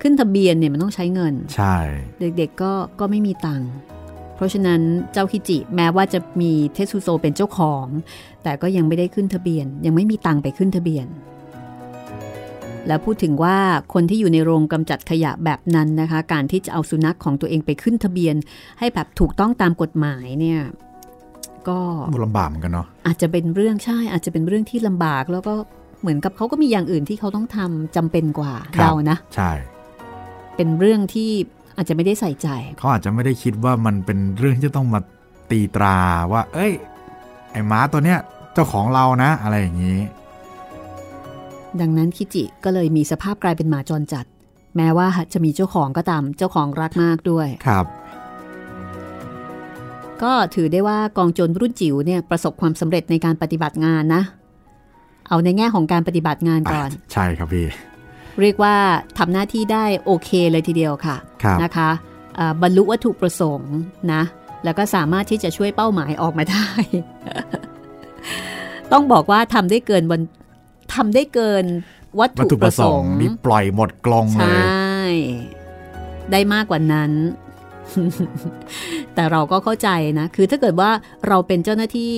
[0.03, 1.77] ขึ้นทะเบียนเนี่ยมันต้องใช้เงิน ใช่
[2.21, 3.71] เด็กๆก็ก็ไม่มีตังค์
[4.39, 4.81] เพราะฉะนั้น
[5.13, 7.87] เจ้าคิจิแม้ว่าจะมีเทสุโซเป็นเจ้าของ
[8.43, 11.07] แต่ก็ยังไม่ได้ขึ้นทะเบียน ยังไม่มีตังค์ไปขึ้นทะเบียน
[12.87, 13.57] แล้วพูดถึงว่า
[13.95, 18.35] คนที่อยู่ในโรงกำจัดขยะแบบนั้นนะคะ การที่จะเอาสุนัขของตัวเองไปขึ้นทะเบียน
[18.79, 20.61] ให้แบบถูกต้องตามกฎหมายเนี่ย
[21.69, 21.79] ก็
[22.25, 25.55] ลำบากเหมือนกันเนาะอาจจะเป็นเรื่องใช่อาจจะเป็นเรื่องที่ลำบากแล้วก็
[26.01, 29.51] เหมือนกับเขาก็มีอย่างอื่นที่เขาต้องทำจำเป็นกว่าครับเรานะ ใช่
[30.57, 31.31] เป็นเรื่องที่
[31.79, 35.01] อาจจะไม่ได้ใส่ใจ เขาอาจจะไม่ได้คิดว่ามันเป็นเรื่องที่จะต้องมา
[35.51, 35.97] ตีตรา
[36.33, 36.73] ว่า เอ้ย
[37.53, 38.19] ไอ้หม้าตัวเนี้ย
[38.55, 40.01] เจ้าของเรานะ อะไรอย่างนี้
[41.81, 44.25] ดังนั้นคิจิก็เลยมีสภาพกลายเป็นหมาจรจัด
[44.77, 47.87] แม้ว่าจะมีเจ้าของก็ตามเจ้าของรักมากด้วยครับ
[50.23, 54.23] ก็ถือได้ว่ากองโจรรุ่นจิ๋วเนี่ยประสบความสำเร็จในการปฏิบัติงานนะ
[55.29, 57.67] เอาในแง่ของการปฏิบัติงานก่อน ใช่ครับพี่
[58.43, 58.77] เรียกว่า
[59.19, 61.91] ทำหน้าที่ได้โอเคเลยทีเดียวค่ะครับนะคะ
[62.39, 63.75] อ่าบรรลุวัตถุประสงค์
[64.13, 64.23] นะ
[64.65, 66.69] แล้วก็สามารถที่จะช่วยเป้าหมายออกมาได้
[68.93, 70.23] ต้องบอกว่าทำได้เกินวัน
[70.95, 71.65] ทำได้เกิน
[72.19, 74.59] วัตวัตถุถุปประระสสงงค์ค์นี่ปล่อยหมดกลงใชเล
[75.11, 75.19] ย่
[76.33, 77.13] ได้มากกว่านั้น
[79.15, 80.91] แต่เราก็เข้าใจนะ คือถ้าเกิดว่า
[81.29, 82.15] เราเป็นเจ้าหน้าที่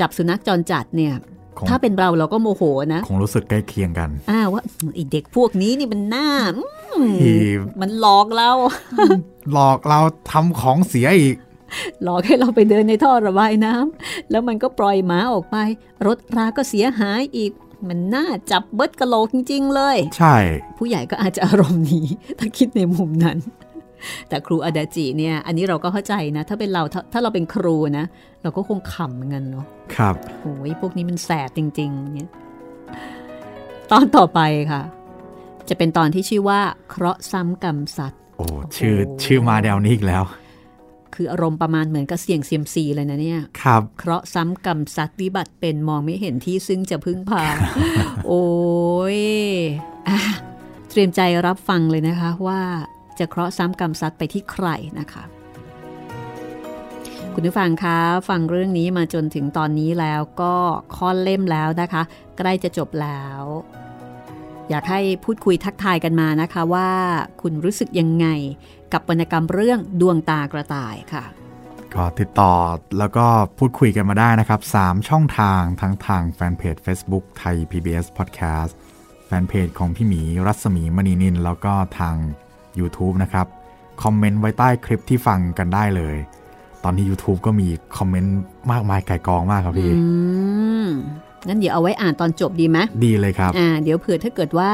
[0.00, 1.33] จับสุนัขจรจัดเนี่ยคง
[1.68, 2.62] ถ้าเป็นเราเราก็โมโห
[2.94, 4.62] นะ คงรู้สึกใกล้เคียงกันอ้าวว่า
[4.94, 6.64] ไอเด็กพวกนี้นี่มันหน้าอื
[7.10, 7.38] มที่
[7.80, 8.50] มันหลอกเรา
[9.52, 11.36] หลอกเราทำของเสียอีก
[12.02, 15.56] หลอกให้เราไปเดินในท่อระบายน้ำแล้วมันก็ปล่อยหมาออกไป
[16.06, 17.52] รถราก็เสียหายอีก
[17.88, 20.36] มันน่าจับเบิดกะโหลกจริง ๆ เลย ใช่
[20.78, 22.06] ผู้ใหญ่ก็อาจจะอารมณ์นี้
[22.38, 23.38] ถ้าคิดในมุมนั้น
[24.28, 28.06] แต่ครูอาดาจิเนี่ย อันนี้เราก็เข้าใจนะ ถ้าเป็นเราถ้าถ้าเราเป็นครูนะ
[28.42, 32.30] เราก็คงขำเหมือนกันเนาะครับโอ้ยพวกนี้มันแสบจริง ๆ เนี่ย
[33.90, 34.40] ตอนต่อไป
[34.72, 34.82] ค่ะ
[35.68, 38.44] จะเป็นตอนที่ชื่อว่า เคราะห์ซ้ำกรรมสัตว์โอ้
[38.76, 40.24] ชื่อโอ้ชื่อมาแนวนี้อีกแล้ว
[41.14, 47.44] คืออารมณ์ประมาณเหมือนกับเสี่ยงเซียมซีเลยนะเนี่ย ครับ เคราะห์ซ้ำกรรมสัตว์วิบัติเป็นมองไม่เห็นที่ซึ่งจะพึ่งพา
[48.26, 48.44] โอ้
[49.16, 49.20] ย
[50.08, 50.18] อะ
[50.90, 52.60] เตรียมใจรับฟังเลยนะคะว่า
[53.18, 54.66] จะเคราะห์ซ้ำกรรมสัตว์ไปที่ใคร
[55.00, 55.24] นะคะ
[57.34, 57.98] คุณผู้ฟังคะ
[58.28, 60.54] ฟังเรื่องนี้มาจนถึงตอนนี้แล้วก็
[60.96, 62.02] ค่อนเล่มแล้วนะคะ
[62.38, 63.42] ใกล้จะจบแล้ว
[64.70, 66.90] อยากให้พูดคุยทักทายกันมานะคะว่า
[67.42, 68.26] คุณรู้สึกยังไง
[68.92, 71.24] กับวรรณกรรมเรื่องดวงตากระต่ายค่ะ
[71.94, 72.54] ก็ติดต่อ
[72.98, 73.26] แล้วก็
[73.58, 78.72] พูดคุยกันมาได้นะครับ 3 ช่องทางทั้งทางแฟนเพจ Facebook ไทย PBS Podcast
[79.26, 82.16] แฟนเพจของพี่หมีรัศมีมณีนิน แล้วก็ทาง
[82.80, 83.46] YouTube นะครับ
[84.02, 86.16] คอมเมนต์ไว้ใต้คลิปที่ฟังกันได้เลย
[86.84, 88.38] ตอนนี้ YouTube ก็มีคอมเมนต์
[88.72, 90.02] มากมายไก่กองมากครับพี่อื
[90.84, 90.88] ม
[91.46, 94.70] งั้นเดี๋ยวเอาไว้อ่านตอนจบดีไหมดีเลยครับอ่าเดี๋ยวเผื่อถ้าเกิดว่า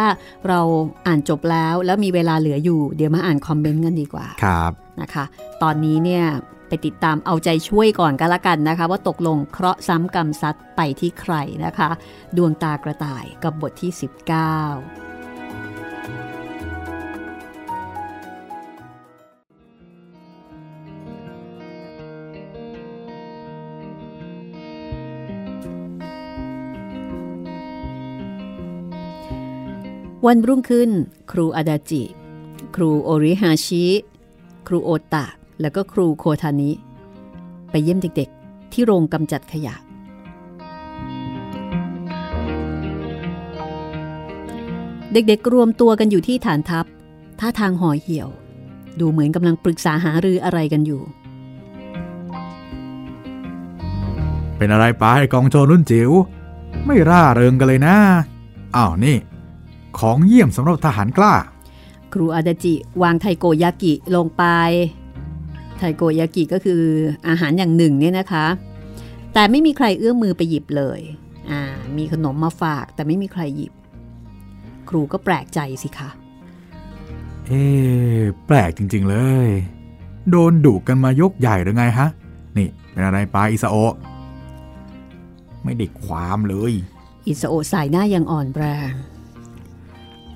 [0.49, 0.61] เรา
[1.07, 5.25] อ่านจบแล้วแล้วมีเวลาเหลืออยู่ เดี๋ยวมาอ่านคอมเมนต์กันดีกว่าครับนะคะ
[5.63, 6.25] ตอนนี้เนี่ย
[6.69, 11.35] ไปติดตามเอาใจช่วยก่อนก็แล้วกันนะคะ ว่าตกลงเคราะห์ซ้ำกรรมซัดไปที่ใคร
[11.65, 11.91] นะคะ
[12.37, 13.91] ดวงตากระต่ายกับบทที่
[15.10, 15.10] 19
[30.27, 30.91] วันรุ่งขึ้น
[31.33, 32.03] ครูอาดาจิ
[32.77, 33.85] ครูโอริฮาชิ
[34.67, 35.27] ครูโอตะ
[35.61, 36.71] แล้วก็ครูโคทานิ
[37.71, 39.75] ไปเยี่ยมเด็กๆ ที่โรงกำจัดขยะ
[45.13, 46.87] เด็กๆรวมตัวกันอยู่ที่ฐานทัพ
[47.41, 48.29] ท่าทางห่อเหี่ยว
[49.01, 51.03] ดูเหมือนกำลังปรึกษาหารืออะไรกันอยู่
[54.57, 56.11] เป็นอะไรไปกองโจรรุ่นจิ๋ว
[56.87, 57.97] ไม่ร่าเริงกันเลยนะ
[58.77, 59.17] อ้าวนี่
[59.99, 61.35] ของเยี่ยมสำหรับทหารกล้า
[62.13, 64.45] ครูอาดาจิวางไทโกยากิลงไป
[65.79, 66.83] ไทโกยากิก็คือ
[67.29, 68.47] อาหารอย่างหนึ่งเนี่ยนะคะ
[69.35, 71.01] แต่ไม่มีใครเอื้อมมือไปหยิบเลย
[71.51, 71.61] อ่า
[71.97, 73.73] มีขนมมาฝากแต่ไม่มีใครหยิบ
[74.89, 76.11] ครูก็แปลกใจสิคะ
[77.47, 79.49] เอ๊ะแปลกจริง ๆ เลย
[80.31, 82.09] โดนดุกันมายกใหญ่หรือไงฮะ
[82.57, 83.95] นี่เป็นอะไรไปอิซาโอะ
[85.65, 86.73] ไม่ได้ความเลย
[87.27, 88.93] อิสโอะสายหน้ายังอ่อนแรง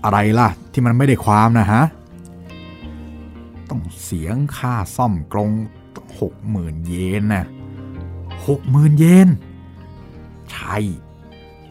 [0.05, 1.83] อะไรล่ะ ที่มันไม่ได้ความนะฮะ
[3.71, 5.51] ต้องเสียงค่าซ่อมกรง
[6.21, 7.47] หกหมื่นเยนนะ
[8.47, 9.29] หกหมื่นเยน
[10.51, 10.77] ใช่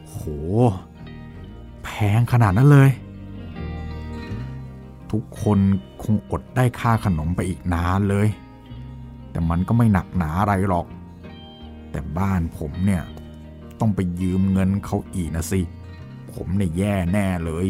[0.08, 0.19] โห
[1.84, 2.89] แพงขนาดนั้นเลย
[5.12, 5.60] ทุกคน
[6.04, 8.28] คงอดได้ค่าขนมไปอีกนานเลย
[9.32, 10.88] แต่มันก็ไม่หนักหนาอะไรหรอก
[11.91, 13.04] แต่บ้านผมเนี่ย
[13.80, 15.62] ต้องไปยืมเงินเขาอีกนะสิ
[16.34, 17.67] ผมเนี่ยแย่แน่เลย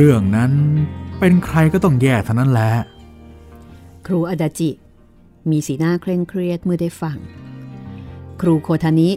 [0.00, 0.52] เรื่องนั้น
[1.18, 2.70] เป็นใครก็ต้องแย่เท่านั้นแหละ
[4.06, 4.70] ครูอาดาจิ
[5.50, 7.16] มีสีหน้าเคร่งเครียดเมื่อได้ฟัง
[8.40, 9.10] ครูโคทานิ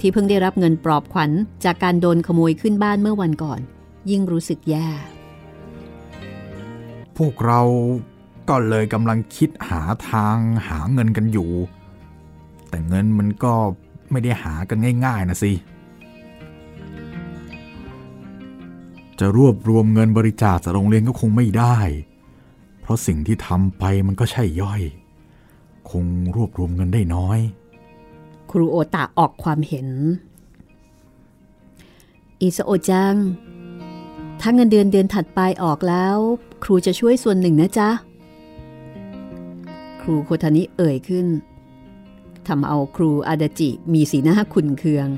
[0.00, 1.30] ที่เพิ่งได้รับเงินปลอบขวัญ
[1.64, 3.60] จากการโดนขโมยขึ้นบ้านเมื่อวันก่อน
[4.10, 4.88] ยิ่งรู้สึกแย่
[7.16, 7.60] พวกเรา
[8.48, 10.36] ก็เลยกำลังคิดหาทาง
[10.68, 11.50] หาเงินกันอยู่
[12.68, 13.54] แต่เงินมันก็
[14.10, 15.52] ไม่ได้หากันง่าย ๆนะสิ
[19.20, 21.76] จะรวบรวมเงินบริจาคจากโรงเรียนก็คงไม่ได้
[22.80, 24.82] เพราะสิ่งที่ทำไปมันก็ใช่ย่อย
[25.90, 27.38] คงรวบรวมเงินได้น้อย
[28.50, 29.88] ครูโอตะออกความเห็น
[32.40, 33.14] อิสโอจัง
[34.40, 36.16] ถ้าเงินเดือนเดือนถัดไปออกแล้ว
[36.64, 37.90] ครูจะช่วยส่วนหนึ่งนะจ๊ะ
[40.00, 41.26] ครูโคทานิเอ่ยขึ้น
[42.48, 45.08] ทำเอาครูอาดาจิมีสีหน้าขุนเคือง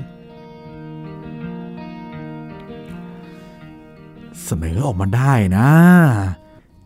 [4.43, 5.69] เสนอออกมาได้นะ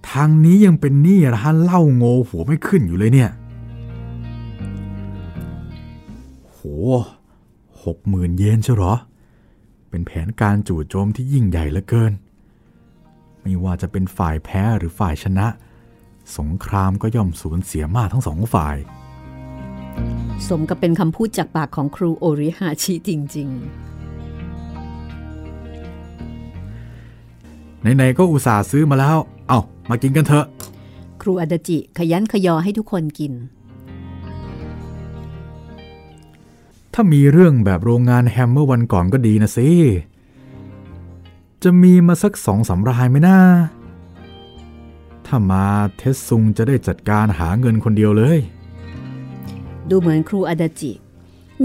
[0.10, 3.32] ทางนี้ยังเป็นหนี้ร้านเหล้าโง่หัวไม่ขึ้นอยู่เลยเนี่ย
[6.52, 6.60] โห
[7.84, 8.94] หกหมื่นเยนเชียวหรอ
[9.90, 12.14] เป็นแผนการจู่โจมที่ยิ่งใหญ่เหลือเกิน
[13.42, 15.48] ไม่ว่าจะเป็นฝ่ายแพ้หรือฝ่ายชนะ
[16.38, 18.76] สงครามก็ย่อมสูญเสียมากทั้งสองฝ่าย
[20.48, 23.93] สมกับเป็นคำพูดจากปากของครูโอริฮาชิจริง ๆ
[27.96, 29.18] ไหนๆก็อุตส่าห์ซื้อมาแล้ว
[29.48, 33.34] เอามากินกันเถอะๆครูอาดาจิขยันขยอให้ทุกคนกิน
[36.94, 39.70] ถ้ามีเรื่องแบบโรงงานแฮมเมื่อวันก่อนก็ดีนะสิ
[41.64, 43.38] จะมีมาสักสองสามรายไหมนะ
[45.26, 45.66] ถ้ามา
[45.98, 48.40] เทสซุงจะได้จัดการหาเงินคนเดียวเลย
[49.90, 50.92] ดูเหมือนครูอาดาจิ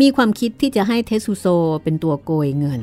[0.01, 1.47] มีความคิดที่จะให้เทสุโซ
[1.83, 2.81] เป็นตัวโกยเงิน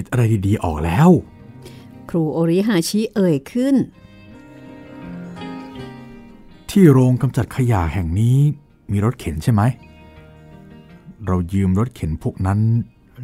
[0.00, 1.10] คิดอะไรดีๆออกแล้ว
[2.08, 3.76] ครูโอริฮาชิเอ่ยขึ้น
[6.70, 8.36] ที่โรงกำจัดขยะแห่งนี้
[8.90, 9.62] มีรถเข็นใช่ไหม
[11.26, 12.60] เรายืมรถเข็นพวกนั้น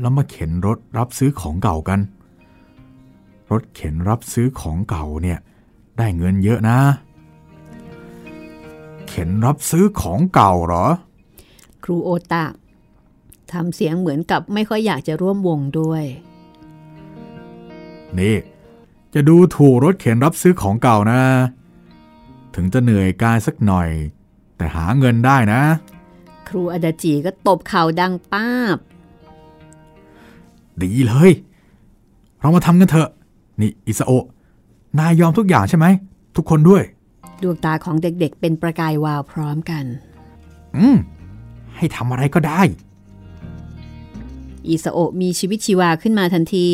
[0.01, 2.01] แล้วมาเข็นรถรับซื้อของเก่ากัน
[3.51, 5.39] รถเข็นรับซื้อของเก่าเนี่ย
[5.99, 6.79] ได้เงินเยอะนะ
[9.09, 10.87] เข็นรับซื้อของเก่าเหรอ
[11.85, 12.45] ครูโอตะ
[13.53, 16.05] ทำเสียงเหมือนกับไม่ค่อยอยากจะร่วมวงด้วย
[18.21, 18.37] นี่
[19.15, 21.21] จะดูถูกรถเข็นรับซื้อของเก่านะ
[22.55, 23.89] ถึงจะเหนื่อยกายสักหน่อย
[24.57, 25.61] แต่หาเงินได้นะ
[26.49, 28.77] ครูอาดาจิก็ตบเข่าดังป้าบ
[30.83, 31.31] ดีเลย
[32.41, 33.09] เรามาทำกันเถอะ
[33.61, 34.25] นี่อิสโอะ
[34.99, 35.87] นายยอมทุกอย่างใช่ไหม
[36.37, 36.83] ทุกคนด้วย
[37.43, 39.85] ดวงตาของเด็กๆ เป็นประกายวาวพร้อมกัน
[40.77, 40.97] อืม
[41.77, 42.61] ให้ทำอะไรก็ได้
[44.69, 46.67] อิสโอะมีชีวิตชีวาขึ้นมาทันที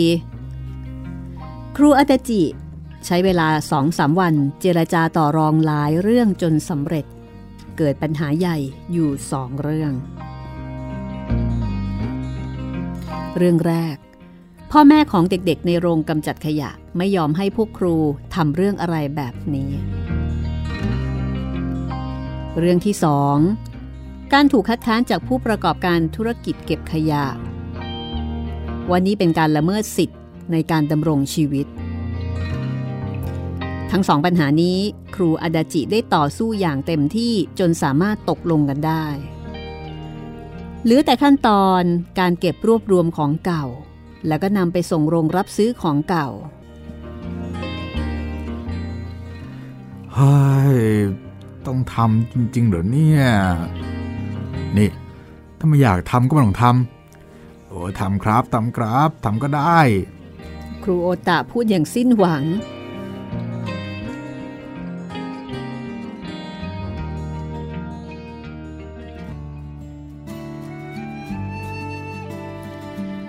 [1.77, 2.43] ครูอาตจิ
[3.07, 7.07] ใช้เวลาสองสามวันเจรจาต่อรองหลายเรื่องจนสำเร็จ
[7.77, 8.57] เกิดปัญหาใหญ่
[8.93, 9.93] อยู่สองเรื่อง
[13.37, 13.97] เรื่องแรก
[14.71, 17.97] พ่อแม่ของเด็กๆในโรงกำจัดขยะไม่ยอมให้พวกครู
[18.35, 19.71] ทำเรื่องอะไรแบบนี้
[22.59, 23.37] เรื่องที่สอง
[24.33, 27.25] การถูกคัดค้านจากผู้ประกอบการธุรกิจเก็บขยะ
[28.93, 30.17] วันนี้เป็นการละเมิดสิทธิ
[30.53, 31.67] ในการดำรงชีวิต
[33.91, 34.79] ทั้งสองปัญหานี้
[35.15, 39.07] ครูอาดาจิได้ต่อสู้อย่างเต็มที่จนสามารถตกลงกันได้
[40.85, 41.83] เหลือแต่ขั้นตอน
[42.19, 43.65] การเก็บรวบรวมของเก่า
[44.27, 46.29] แล้วก็นำไปส่งโรงรับซื้อของเก่า
[50.15, 50.39] เฮ้
[50.75, 50.77] ย
[51.67, 53.23] ต้องทำจริง ๆ เหรอเนี่ย
[54.79, 54.91] นี่
[55.59, 59.81] ถ้าไม่อยากทำก็ไม่ต้องทำโอ้ทำครับทำครับทำก็ได้
[60.85, 62.45] ครูโอตะพูดอย่างสิ้นหวัง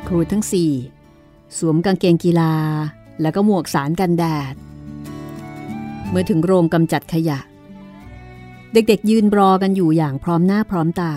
[0.07, 0.71] ครูทั้งสี่
[1.57, 2.53] สวมกางเกงกีฬา
[3.21, 4.55] แล้วก็หมวกสารกันแดด
[6.09, 7.39] เมื่อถึงโรงกำจัดขยะ
[8.73, 11.13] เด็กๆยืนรอกันอยู่อย่างพร้อมหน้าพร้อมตา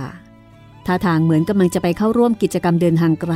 [0.86, 3.34] ท่าทางเหมือนกำลังจะไปเข้าร่วมกิจกรรมเดินทางไกล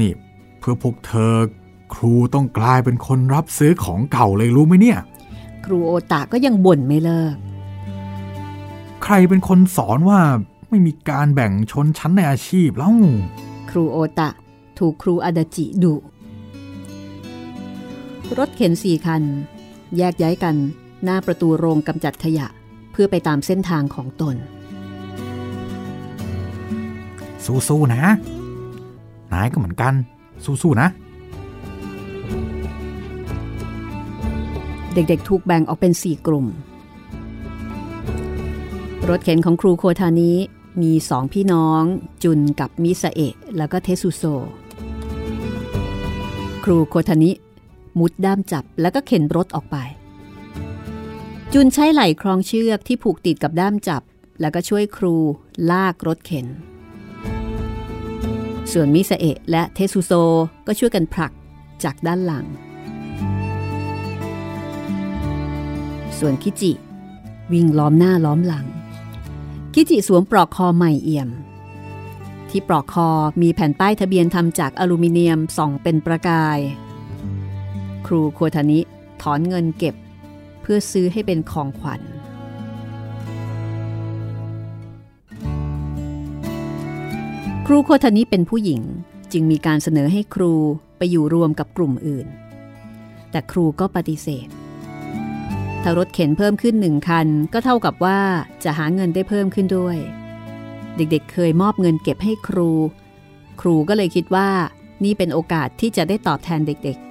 [0.00, 0.12] นี่
[0.58, 1.34] เพื่อพวกเธอ
[1.94, 4.98] ครูต้องกลายเป็นคนรับซื้อของเก่าเลยรู้ไหมเนี่ย
[5.64, 7.36] ครูโอตะก็ยังบ่นไม่เลิก
[9.02, 10.20] ใครเป็นคนสอนว่า
[10.68, 12.92] ไม่มีการแบ่งชนชั้นในอาชีพแล้ว
[13.70, 14.30] ครูโอตะ
[14.78, 15.94] ถูกครูอาดาจิดุ
[18.38, 19.22] รถเข็นสี่คัน
[19.96, 20.56] แยกย้ายกัน
[21.04, 22.46] หน้าประตูโรงกำจัดขยะ
[22.92, 24.36] เพื่อไปตามเส้นทางของตน
[27.68, 28.02] สู้ๆนะ
[29.32, 29.94] นายก็เหมือนกัน
[30.44, 30.88] สู้ๆนะ
[34.94, 36.46] เด็กๆ ถูกแบ่งออกเป็นสี่กลุ่ม
[39.08, 40.36] รถเข็นของครูโคทานี้
[40.82, 41.82] มีสองพี่น้อง
[42.22, 44.24] จุนกับมิซาเอะแล้วก็เทสุโซ
[46.64, 47.30] ครูโคทานิ
[47.98, 49.76] มุดด้ามจับแล้วก็เข็นรถออกไป
[51.52, 54.02] จุนใช้ไหล่คล้องเชือกที่ผูกติดกับด้ามจับ
[54.40, 55.16] แล้วก็ช่วยครู
[55.70, 56.46] ลากรถเข็น
[58.72, 60.12] ส่วนมิซาเอะและเทสุโซ
[60.66, 61.32] ก็ช่วยกันผลัก
[61.84, 62.46] จากด้านหลัง
[66.18, 66.72] ส่วนคิจิ
[67.52, 68.66] วิ่งล้อมหน้าล้อมหลัง
[69.74, 71.28] คิจิสวมปลอกคอใหม่เอี่ยม
[72.48, 73.08] ที่ปลอกคอ
[73.42, 76.58] มีแผ่นป้ายทะเบียนทำจากอลูมิเนียมส่องเป็นประกาย
[78.06, 78.80] ครูโคทานิ
[79.22, 79.94] ถอนเงินเก็บ
[80.62, 82.00] เพื่อซื้อให้เป็นของขวัญ
[87.70, 88.82] ครูโคทานิเป็นผู้หญิง
[89.32, 90.52] จึงมีการเสนอให้ครู
[90.98, 92.26] ไปอยู่รวมกับกลุ่มอื่น
[93.30, 94.48] แต่ครูก็ปฏิเสธ
[95.82, 98.20] ถ้ารถเข็นเพิ่มขึ้นหนึ่งคันก็เท่ากับว่า
[98.64, 99.96] จะหาเงินได้เพิ่มขึ้นด้วย
[100.96, 102.70] เด็กๆเเคยมอบเงินเก็บให้ครู
[103.60, 104.48] ครูก็เลยคิดว่า
[105.04, 107.07] นี่เป็นโอกาสที่จะได้ตอบแทนเด็กๆ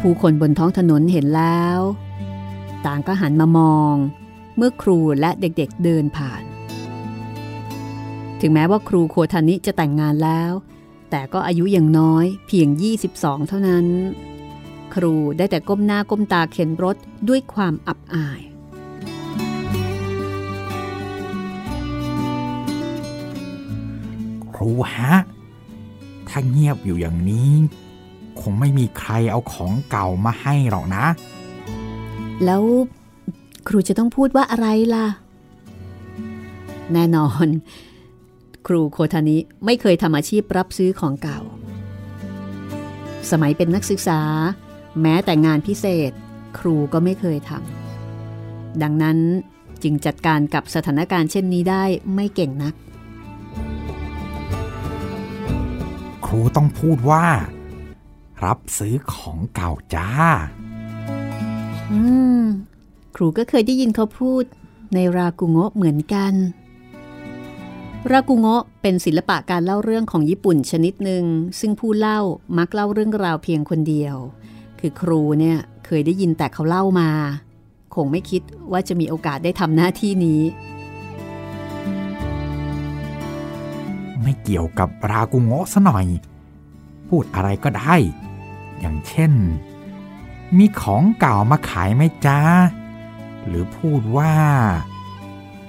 [0.00, 1.78] ผู้คนบนท้องถนนเห็นแล้ว
[2.86, 3.94] ต่างก็หันมามอง
[4.56, 6.42] เมื่อครูและเด็กๆเดินผ่าน
[8.40, 10.52] ถึงแม้ว่าครูโคทานิจะแต่งงานแล้ว
[11.10, 12.68] แต่ก็อายุยังน้อยเพียง
[13.08, 13.86] 22 เท่านั้น
[14.94, 16.96] ครูได้แต่ก้มหน้าก้มตาเข็นรถ
[17.28, 18.40] ด้วยความอับอาย
[24.54, 25.14] ครูฮะ
[26.28, 27.52] ถ้าเงียบอยู่อย่างนี้
[28.42, 31.04] คงไม่มีใครเอาของเก่ามาให้หรอกนะ
[32.44, 32.62] แล้ว
[33.68, 35.06] ครูจะต้องพูดว่าอะไรล่ะ
[36.92, 37.46] แน่นอน
[38.66, 41.40] ครูโคทานิไม่เคยทำอาชีพรับซื้อของเก่า
[43.30, 44.20] สมัยเป็นนักศึกษา
[45.02, 46.12] แม้แต่งานพิเศษ
[46.58, 49.18] ครูก็ไม่เคยทำดังนั้น
[49.82, 51.84] จึงจัดการกับสถานการณ์เช่นนี้ได้
[52.14, 52.74] ไม่เก่งนัก
[56.26, 57.24] ครูต้องพูดว่า
[58.44, 60.08] รับซื้อของเก่าจ้า
[61.92, 62.00] อื
[62.40, 62.42] ม
[63.14, 64.44] ครูก็เคยได้ยินเขาพูด
[64.94, 66.34] ในรากุโงะเหมือนกัน
[68.12, 71.24] รากุโงะเป็นศิลปะการเล่าเรื่องของญี่ปุ่นชนิดหนึ่ง
[71.60, 72.20] ซึ่งผู้เล่า
[72.58, 74.16] มักเล่าเรื่องราวเพียงคนเดียว
[74.80, 77.10] คือครูเนี่ยเคยได้ยินแต่เขาเล่ามา
[77.94, 80.40] คงไม่คิดว่าจะมีโอกาสได้ทำหน้าที่นี้
[84.22, 86.06] ไม่เกี่ยวกับรากุโงะซะหน่อย
[87.08, 87.96] พูดอะไรก็ได้
[88.80, 89.32] อย่างเช่น
[90.56, 92.40] มีของเก่ามาขายไหมจ้า
[93.46, 94.34] หรือพูดว่า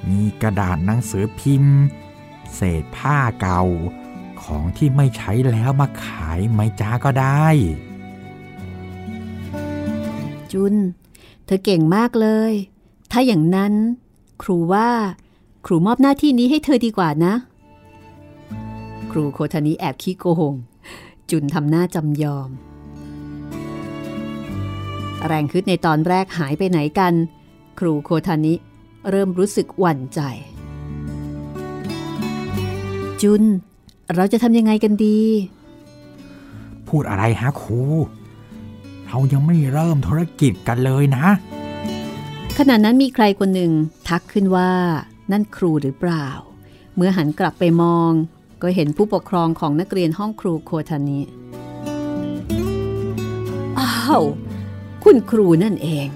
[0.09, 1.77] มีกระดาษหนังสือพิมพ์
[2.55, 3.63] เศษผ้าเก่า
[4.43, 7.45] ของที่ไม่ใช้แล้วมาขายไหมจ้าก็ได้
[10.51, 10.75] จุน
[11.45, 12.53] เธอเก่งมากเลย
[13.11, 13.73] ถ้าอย่างนั้น
[14.41, 14.89] ครูว่า
[15.65, 17.33] ครูมอบหน้าที่นี้ให้เธอดีกว่านะ
[19.11, 20.55] ครูโคทานิแอบขี้โกหง
[21.29, 22.49] จุนทำหน้าจำยอม
[25.27, 27.13] แรงขึ้นในตอนแรกหายไปไหนกัน
[27.79, 28.53] ครูโคทานิ
[29.09, 30.19] เริ่มรู้สึกหวั่นใจ
[33.21, 33.43] จุน
[34.15, 35.19] เราจะทำยังไงกันดี
[36.87, 37.81] พูดอะไรฮะครู
[39.07, 41.25] เรายังไม่เริ่มธุรกิจกันเลยนะ
[42.57, 43.71] ขณะนั้นมีใครคนหนึ่ง
[44.07, 44.71] ทักขึ้นว่า
[45.31, 46.27] นั่นครูหรือเปล่า
[46.95, 48.11] เมื่อหันกลับไปมอง
[48.61, 51.21] ก็เห็นผู้ปกครองของนักเรียนห้องครูโคทานิ
[53.79, 54.23] อ้าว
[55.03, 56.07] คุณครูนั่นเอง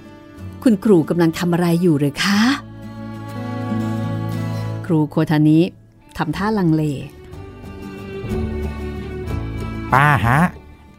[0.64, 2.42] คุณครูกำลังทำอะไรอยู่หรือคะ
[4.86, 5.60] ครูโคทานิ
[6.18, 6.84] ทำท่าลังเล
[9.94, 10.40] ป้าฮะ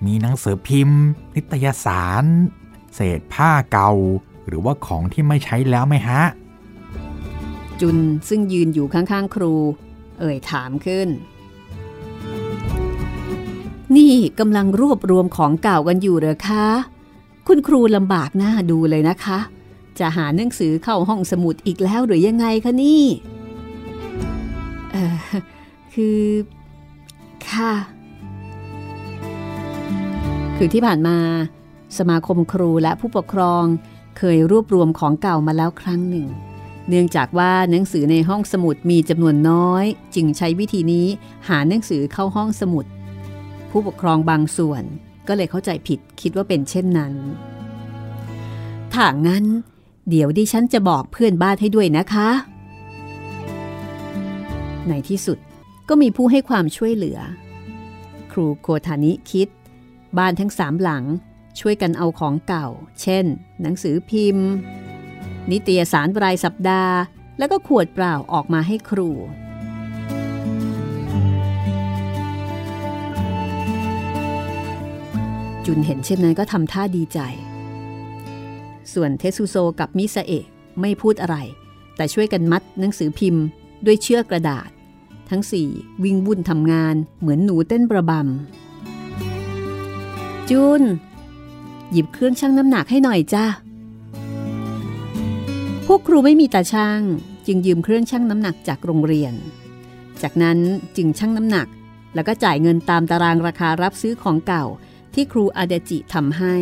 [0.05, 1.03] มีหนังสือพิมพ์
[1.35, 2.25] นิตยสาร
[2.95, 3.93] เศษผ้าเก่า
[4.47, 6.23] หรือว่าของที่ไม่ใช้แล้วไหมฮะ
[7.81, 7.97] จุน
[8.29, 9.55] ซึ่งยืนอยู่ข้างๆ ครู
[10.19, 11.09] เอ่ยถามขึ้น
[13.97, 16.67] นี่กำลังรวบรวมของเก่ากันอยู่เหรอคะ
[17.49, 19.39] คุณครูลำบากหน้าดูเลยนะคะ
[19.99, 23.05] จะหาหนังสือเข้าห้องสมุดอีกแล้วหรือยังไงคะนี่
[24.93, 25.17] เออ
[25.95, 26.21] คือ
[27.49, 27.73] ค่ะ
[30.57, 31.17] คือที่ผ่านมา
[31.99, 33.65] สมาคมครูและผู้ปกครอง
[34.19, 36.27] เคยรวบรวมของเก่ามาแล้วครั้งหนึ่ง
[36.89, 39.85] เนื่องจากว่าหนังสือในห้องสมุดมีจำนวนน้อย
[40.15, 41.07] จึงใช้วิธีนี้
[41.49, 42.85] หาหนังสือเข้าห้องสมุด
[43.71, 44.83] ผู้ปกครองบางส่วน
[45.29, 47.15] ก็เลยเข้าใจผิดคิดว่าเป็นเช่นนั้น
[48.93, 49.45] ถ้างั้น
[50.11, 52.29] เดี๋ยวดิฉันจะบอกเพื่อนบ้านให้ด้วยนะคะ
[54.89, 55.39] ในที่สุด
[55.89, 57.19] ก็มีผู้ให้ความช่วยเหลือ
[58.33, 59.49] ครูโคทานิคิด
[60.19, 61.05] บ้านทั้งสามหลัง
[61.61, 62.69] ช่วยกันเอาของเก่า
[63.03, 63.25] เช่น
[63.63, 64.49] หนังสือพิมพ์
[65.51, 66.97] นิตยสารรายสัปดาห์
[67.39, 69.11] แล้วก็ขวดเปล่าออกมาให้ครู
[75.67, 77.19] จุนเห็นเช่นนั้นก็ทำท่าดีใจ
[78.93, 80.45] ส่วนเทสุโซกับมิซาเอะ
[80.81, 81.37] ไม่พูดอะไร
[81.97, 83.45] แต่ช่วยกันมัดหนังสือพิมพ์
[83.85, 84.69] ด้วยเชือกกระดาษ
[85.31, 85.69] ทั้งสี่
[86.05, 90.83] วิ่งวุ่นทำงานเหมือนหนูเต้นประบำจุน
[91.93, 93.45] หยิบเครื่องชั่งน้ำหนักให้หน่อยจ้า
[95.87, 97.01] พวกครูไม่มีตาช่าง
[97.47, 99.35] จึงยืมเครื่องชั่งน้ำหนักจากโรงเรียน
[100.23, 100.59] จากนั้น
[100.97, 101.67] จึงชั่งน้ำหนัก
[102.15, 104.65] แล้วก็จ่ายเงินตามตารางราคารับซื้อของเก่า
[105.15, 106.57] ที่ครูอาเดจิทำให้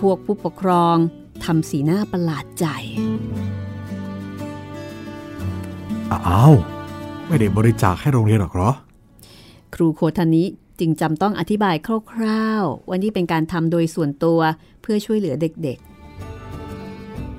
[0.00, 0.96] พวกผู้ปกครอง
[1.44, 2.66] ทำสีหน้าประหลาดใจ
[6.28, 6.54] อ้าว
[7.26, 8.70] ไม่ได้บริจาคให้โรงเรียนหรอกเหรอ
[9.74, 10.44] ครูโคทานิ
[10.80, 11.76] จึงจำต้องอธิบาย
[12.12, 14.40] คร่าวๆว่านี่เป็นการทำโดยส่วนตัว
[14.82, 15.78] เพื่อช่วยเหลือเด็ก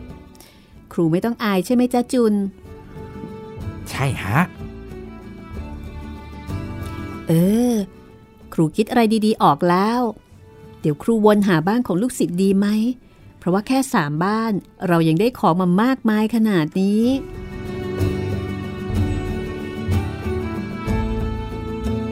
[0.05, 2.33] ๆ ครูไม่ต้องอายใช่ไหมจ้าจุน
[3.89, 4.39] ใช่ฮะ
[7.27, 7.33] เอ
[7.73, 7.96] อค
[8.57, 10.01] รูคิดอะไรดีๆ ออกแล้ว
[10.81, 12.67] เดี๋ยวครูวนหาบ้านของลูกศิษย์ดีไหม
[13.37, 14.53] เพราะว่าแค่สามบ้าน
[14.87, 17.03] เรายังได้ของมามากมายขนาดนี้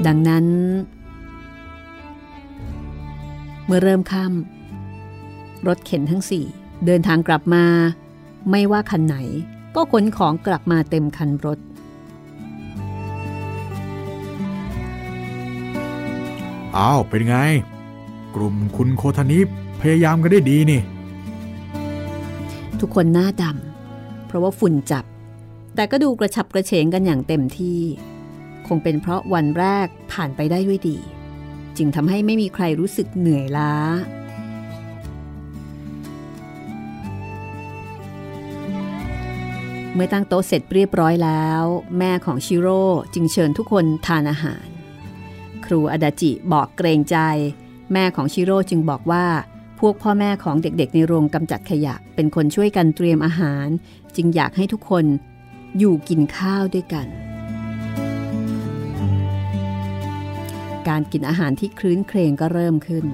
[0.07, 0.45] ดังนั้น
[3.65, 6.45] เมื่อเริ่มค่ำรถเข็นทั้งสี่
[6.85, 7.65] เดินทางกลับมา
[8.51, 9.15] ไม่ว่าคันไหน
[9.75, 11.59] ก็ขนของกลับมาเต็มคันรถ
[16.77, 17.37] อ้าวเป็นไง
[18.35, 19.39] กลุ่มคุณโคทนิ
[19.81, 20.81] พยายามกันได้ดีนี่
[22.79, 25.05] ทุกคนหน้าดำเพราะว่าฝุ่นจับ
[25.75, 27.81] แต่ก็ดูกระฉับกระเฉงกันอย่างเต็มที่
[28.67, 30.97] คงเป็นเพราะวันแรกผ่านไปได้ด้วยดี
[31.77, 33.73] จึงทำให้ไม่มีใครรู้สึกเหนื่อยล้า
[39.93, 41.63] เมื่อตั้งโต๊ะเสร็จเรียบร้อยแล้ว
[41.97, 44.74] แม่ของชิโร่จึงเชิญทุกคนทานอาหาร
[45.65, 47.17] ครูอดาจิบอกเกรงใจ
[47.93, 49.25] แม่ของชิโร่จึงบอกว่า
[49.79, 53.67] พวกพ่อแม่ของเด็กๆ ในโรงกำจัดขยะ เป็นคนช่วยกันเตรียมอาหาร
[54.15, 55.05] จึงอยากให้ทุกคน
[55.77, 57.07] อยู่กินข้าวด้วยกัน
[60.87, 63.05] การกินอาหารที่คลื้นเครงก็เริ่มขึ้น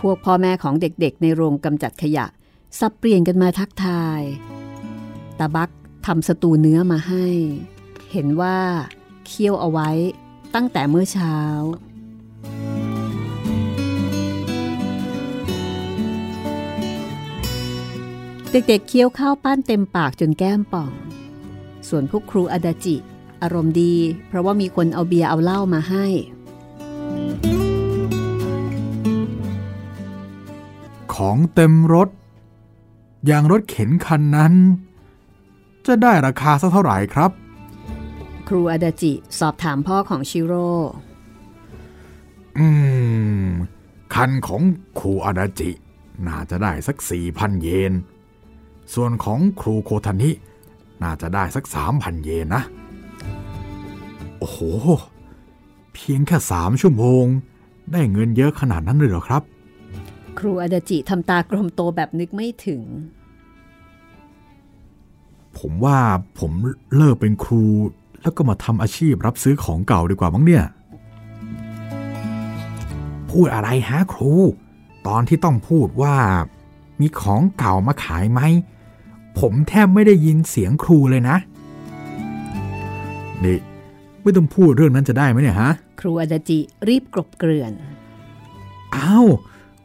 [0.00, 2.26] พวกพ่อแม่ของเด็กๆ ในโรงกำจัดขยะ
[2.78, 4.22] สับเปลี่ยนกันมาทักทาย
[5.38, 5.70] ตาบัก
[6.12, 7.26] ทำสตูเนื้อมาให้
[8.12, 8.58] เห็นว่า
[9.26, 9.90] เคี่ยวเอาไว้
[10.54, 11.36] ตั้งแต่เมื่อเช้า
[18.52, 20.92] เด็กๆเคี้ยวข้าวปั้นเต็มปากจนแก้มป่อง
[21.88, 22.96] ส่วนพวกครูอดาจิ
[23.42, 23.94] อารมณ์ดี
[24.28, 26.06] เพราะว่ามีคนเอาเบียร์เอาเหล้ามาให้
[31.14, 32.08] ของเต็มรถ
[33.26, 34.54] อย่างรถเข็นคันนั้น
[35.86, 37.30] จะได้ราคาสักเท่าไหร่ครับ
[38.48, 40.68] ครูอดาจิสอบถามพ่อของชิโร่
[42.58, 42.66] อื
[43.44, 43.48] ม
[44.14, 44.62] คันของ
[44.98, 45.70] ครูอาดาจิ
[46.26, 47.92] น่าจะได้สักสี่พันเยน
[48.94, 50.30] ส่วนของครูโคทานิ
[51.02, 52.62] น่าจะได้สักสามพันเยนนะ
[54.38, 54.58] โอ้โห
[55.92, 57.24] เพียงแค่สามชั่วโมง
[57.92, 59.42] ได้เงินเยอะขนาดนั้นเลยเหรอครับ
[60.38, 62.82] ครูอดาจิทำตากลมโตแบบนึกไม่ถึง
[65.58, 65.98] ผมว่า
[66.38, 66.52] ผม
[66.96, 67.64] เลิกเป็นครู
[68.22, 70.64] แล้วก็มาทำอาชีพรับซื้อของเก่าดีกว่ามั้งเนี่ย
[73.30, 74.32] พูดอะไรฮะครู
[75.06, 76.14] ตอนที่ต้องพูดว่า
[77.00, 78.40] มีของเก่ามาขายไหม
[79.38, 81.36] ผมแทบไม่ได้ยินเสียงครูเลยนะ
[83.44, 83.58] นี่
[84.22, 87.72] ไม่ต้องพูดเรื่องนั้นจะได้ไหมเนี่ยฮะ ครูอดาจิรีบกลบเกลื่อน
[88.96, 89.26] อ้าว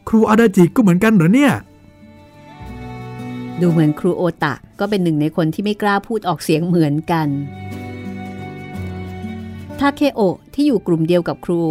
[0.07, 1.53] ครูอาดาจิก็เหมือนกันเหรอเนี่ย
[3.62, 7.28] ดูเหมือนครูโอตะก็เป็นหนึ่งในคนที่ไม่กล้าพูดออกเสียงเหมือนกัน
[9.80, 11.62] ทาเคโอะที่อยู่กลุ่มเดียวกับครู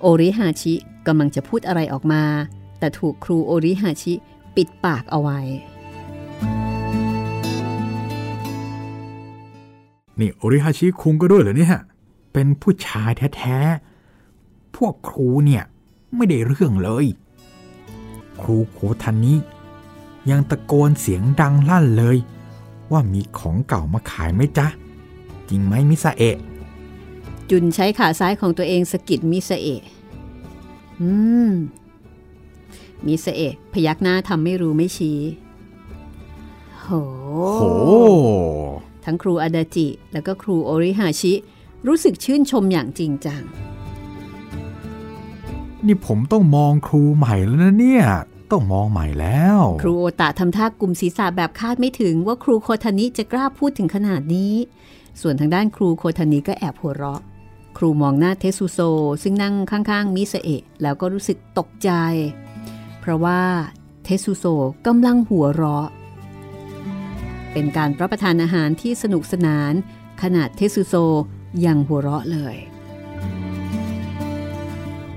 [0.00, 0.74] โอริฮาชิ
[1.06, 2.22] กำลังจะพูดอะไรออกมา
[2.78, 4.14] แต่ถูกครูโอริฮาชิ
[4.56, 5.40] ปิดปากเอาไว้
[10.20, 11.74] นี่โอริฮาชิคุงก็ด้วยเหรอเนี่ย
[12.32, 15.64] เป็นผู้ชายแท้ๆ พวกครูเนี่ย
[16.16, 17.06] ไม่ได้เรื่องเลย
[18.40, 19.38] ครูโคทันนี้
[20.30, 22.16] ยังตะโกนเสียงดังลั่นเลย
[22.92, 24.66] ว่ามีของเก่ามาขายไหมจ๊ะ
[25.48, 26.36] จริงไหมมิซาเอะ
[27.50, 29.82] จุนใช้ขาซ้ายของตัวเองสะกิดมิสเอะ
[31.00, 31.10] อื
[31.48, 31.50] ม
[33.06, 35.18] มิสเอะพยักหน้าทำไม่รู้ไม่ชี้
[36.80, 36.88] โห
[37.54, 37.62] โห
[39.04, 41.32] ทั้งครูอาดาจิ แล้วก็ครูโอริฮาชิ
[41.86, 43.42] รู้สึกชื่นชมอย่างจริงจัง
[45.86, 48.04] นี่ผมต้องมองครูใหม่แล้วนะเนี่ย
[48.50, 54.54] ต้องมองใหม่แล้ว ครูโอตะทำท่ากลุ่มศีรษะแบบคาดไม่ถึงว่าครูโคทานิจะกล้าพูดถึงขนาดนี้
[55.20, 57.20] ส่วนทางด้านครูโคทานิก็แอบหัวเราะ
[57.78, 58.80] ครูมองหน้าเทสุโซ
[59.22, 61.90] ซึ่งนั่งข้างๆมิสเอะแล้วก็รู้สึกตกใจ
[63.00, 63.40] เพราะว่า
[64.04, 64.44] เทสุโซ
[64.86, 65.88] กำลังหัวเราะ
[67.52, 69.72] เป็นการรับประทานอาหารที่สนุกสนาน
[70.22, 70.94] ขนาดเทสุโซ
[71.64, 72.56] ยังหัวเราะเลย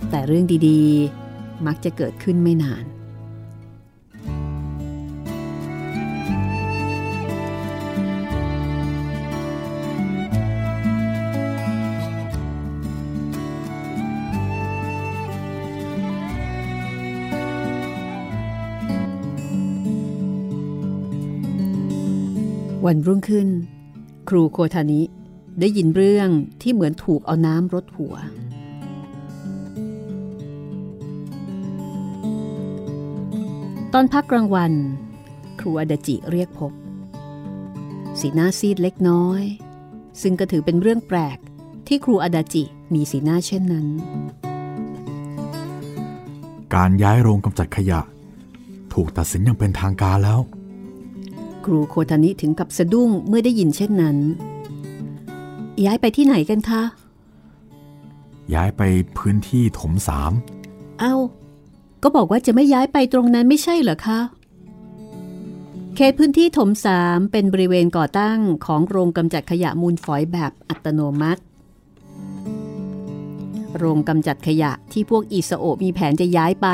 [0.09, 2.83] แต่เรื่องดีๆ มักจะเกิดขึ้นไม่นาน
[22.85, 23.49] วันรุ่งขึ้น
[24.29, 25.01] ครูโคทานิ
[25.59, 26.29] ได้ยินเรื่อง
[26.61, 28.15] ที่เหมือนถูกเอาน้ำรดหัว
[33.93, 34.73] ตอนพักกลางวัน
[35.59, 36.71] ครูอดาจิเรียกพบ
[38.19, 39.41] สีหน้าซีดเล็กน้อย
[40.21, 41.37] ซึ่งก็ถือเป็นเรื่องแปลก
[41.87, 42.63] ที่ครูอดาจิ
[42.93, 43.87] มีสีหน้าเช่นนั้น
[46.75, 48.01] การย้ายโรงกำจัดขยะ
[48.93, 50.39] ถูกตัดสินอย่างเป็นทางการแล้ว
[51.65, 54.17] ครูโคทานิถึงกับสะดุ้งเมื่อได้ยินเช่นนั้น
[55.85, 56.83] ย้ายไปที่ไหนกันคะ
[58.53, 58.81] ย้ายไป
[59.17, 60.31] พื้นที่ถมสาม
[60.99, 61.15] เอา้า
[62.03, 64.19] ก็บอกว่าจะไม่ย้ายไปตรงนั้นไม่ใช่เหรอคะ
[65.95, 71.41] เขตพื้นที่ถมสามเป็นบริเวณก่อตั้งของโรงกำจัดขยะมูลฝอยแบบอัตโนมัติ
[73.77, 76.67] โรงกำจัดขยะที่พวกอิสโอะมีแผนจะย้ายไป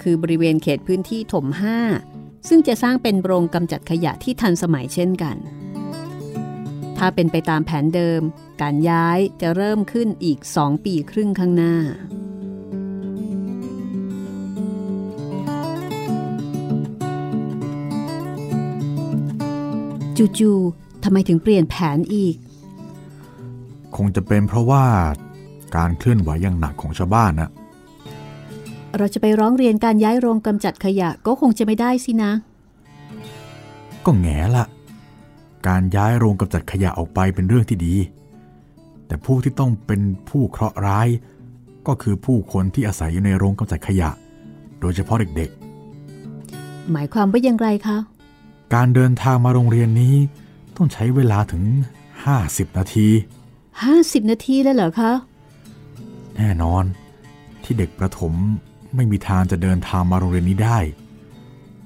[0.00, 2.15] คือบริเวณเขตพื้นที่ถม5
[2.48, 5.36] ซึ่งจะสร้างเป็นโรงกำจัดขยะที่ทันสมัยเช่นกัน
[6.96, 8.22] ถ้าเป็นไปตามแผนเดิม
[8.62, 11.74] การย้ายจะเริ่มขึ้นอีก 2 ปีครึ่งข้างหน้า
[20.38, 22.36] จู่ๆทำไมถึงเปลี่ยนแผนอีก
[23.96, 24.84] คงจะเป็นเพราะว่า
[25.76, 27.50] การเคลื่อนไหวอย่างหนักของชาวบ้านนะ
[28.98, 32.32] เราจะไปร้องเรียนการย้ายโรงกำจัดขยะก็คงจะไม่ได้สินะ
[34.04, 34.64] ก็แง่ละ
[35.68, 37.94] การย้ายโรงกำจัดขยะออกไปเป็นเรื่องที่ดี
[39.06, 41.08] แต่ผู้ที่ต้องเป็นผู้เคราะห์ร้าย
[41.86, 44.10] ก็คือผู้คนที่อาศัยอยู่ในโรงกำจัดขยะ
[44.80, 45.50] โดยเฉพาะเด็ก
[46.92, 50.14] หมายความว่าอย่างไรคะๆการเดินทางมาโรงเรียนนี้
[50.76, 51.64] ต้องใช้เวลาถึง
[52.20, 53.08] 50 นาที
[53.68, 55.12] 50 นาทีแล้วเหรอคะ
[56.36, 56.84] แน่นอน
[57.62, 58.34] ที่เด็กประถม
[58.94, 60.78] ไม่มีทางจะเดินทางมาโรงเรียนนี้ได้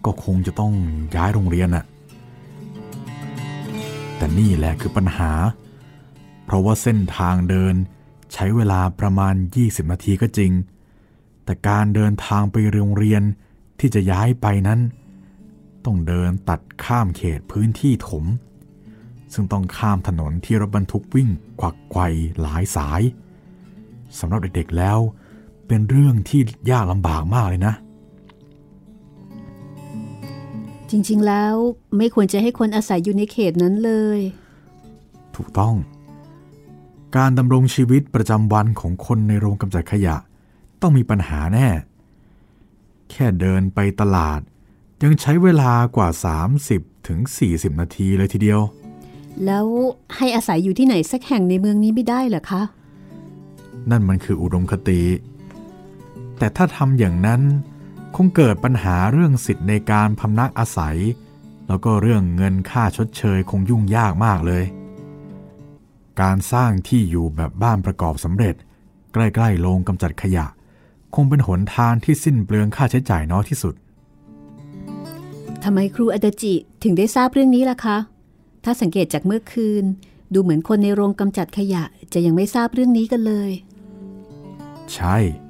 [0.05, 0.73] ก็คงจะต้อง
[1.17, 1.85] ย้ายโรงเรียนน่ะ
[4.17, 5.33] แต่นี่แหละคือปัญหา
[6.45, 7.75] เพราะว่าเส้นทางเดิน
[8.33, 10.53] ใช้เวลาประมาณ 20 นาทีก็จริง
[11.45, 13.23] แต่การเดินทางไปโรงเรียน
[13.81, 14.81] ที่จะย้ายไปนั้น
[15.85, 18.25] ต้องเดินตัดข้ามเขตพื้นที่ถม
[19.33, 21.29] ซึ่งต้องข้ามถนนที่รถบรรทุกวิ่ง
[21.61, 22.01] กวักไกว
[22.41, 23.03] หลายสาย
[24.19, 26.41] สำหรับเด็กๆแล้วเป็นเรื่องที่
[26.71, 27.75] ยากลำบากมากเลยนะ
[30.91, 31.55] จริงๆแล้ว
[31.97, 34.21] ไม่ควรจะให้คนอาศัยอยู่ในเขตนั้นเลย
[35.37, 35.75] ถูกต้อง
[37.17, 40.17] การดำรงชีวิตประจำวันของคนในโรงกำจัดขยะ
[40.81, 41.69] ต้องมีปัญหาแน่
[43.11, 44.41] แค่เดินไปตลาด
[45.03, 46.09] ยังใช้เวลากว่า
[46.59, 47.19] 30ถึง
[47.51, 48.61] 40 นาทีเลยทีเดียว
[49.45, 49.67] แล้ว
[50.17, 52.63] ให้อาศัยอยู่ที่ไหนสักแห่งในเมืองนี้ไม่ได้เหรอคะ
[53.91, 55.01] นั่นมันคืออุดมคติ
[56.41, 57.43] แต่ถ้าทำอย่างนั้น
[58.17, 60.99] คงเกิดปัญหาเรื่องสิทธิ์ในการพำนักอาศัย
[61.69, 64.65] แล้วก็เรื่องเงินค่าชดเชยคงยุ่งยากมากเลย
[66.23, 68.55] การสร้างที่อยู่แบบบ้านประกอบสำเร็จ
[69.13, 70.47] ใกล้ๆโรงกำจัดขยะ
[71.15, 73.75] คงเป็นหนทางที่สิ้นเปลืองค่าใช้จ่ายน้อยที่สุด
[75.65, 77.97] ทำไมครูอาดาจิถึงได้ทราบเรื่องนี้ล่ะคะ
[78.65, 79.85] ถ้าสังเกตจากเมื่อคืน
[80.33, 83.51] ดูเหมือนคนในโรงกำจัดขยะจะยังไม่ทราบเรื่องนี้กันเลย
[84.95, 85.17] ใช่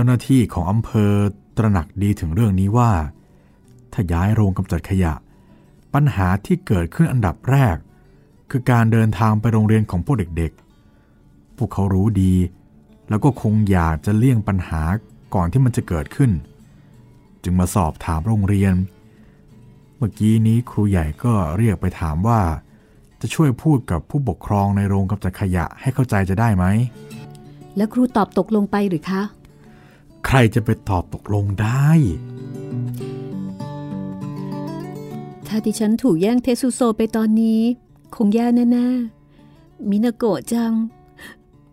[0.00, 1.12] จ้าหน้าที่ของอำเภอ
[1.56, 2.92] ตระหนักดีถึงเรื่องนี้ว่า
[3.92, 5.14] ถ้าย้ายโรงกำจัดขยะ
[5.94, 7.76] ปัญหาที่เกิดขึ้นอันดับแรก
[8.50, 12.34] คือการเดินทางไปโรงเรียนของพวกเด็กๆ พวกเขารู้ดี
[13.08, 14.82] แล้วก็คงอยากจะเลี่ยงปัญหา
[15.34, 16.30] ก่อนที่มันจะเกิดขึ้น
[17.42, 18.74] จึงมาสอบถามโรงเรียน
[19.96, 22.40] เมื่อกี้นี้ครูใหญ่ก็เรียกไปถามว่า
[23.20, 26.64] จะช่วยพูดกับผู้ปกครองในโรงกำจัดขยะให้เข้าใจจะได้ไหม
[27.76, 29.22] แล้วครูตอบตกลงไปหรือคะ
[30.26, 31.88] ใครจะไปตอบตกลงได้
[35.46, 37.60] ถ้าดิฉันถูกแย่งเทสุโซไปตอนนี้
[38.14, 40.72] คงแย่แน่ๆมินาโกะจัง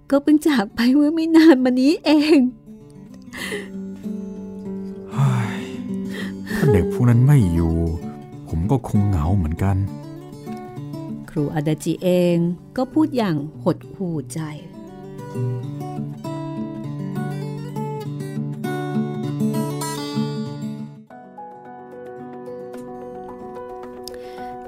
[0.10, 2.38] ก็เพิ่งจากไปเมื่อไม่นานมานี้เอง
[6.56, 7.76] ถ้าเด็กพวกนั้นไม่อยู่
[8.48, 9.78] ผมก็คงเหงาเหมือนกัน
[11.30, 12.38] ครูอาดาจิเอง
[12.78, 14.40] ก็พูดอย่างหดหู่ใจ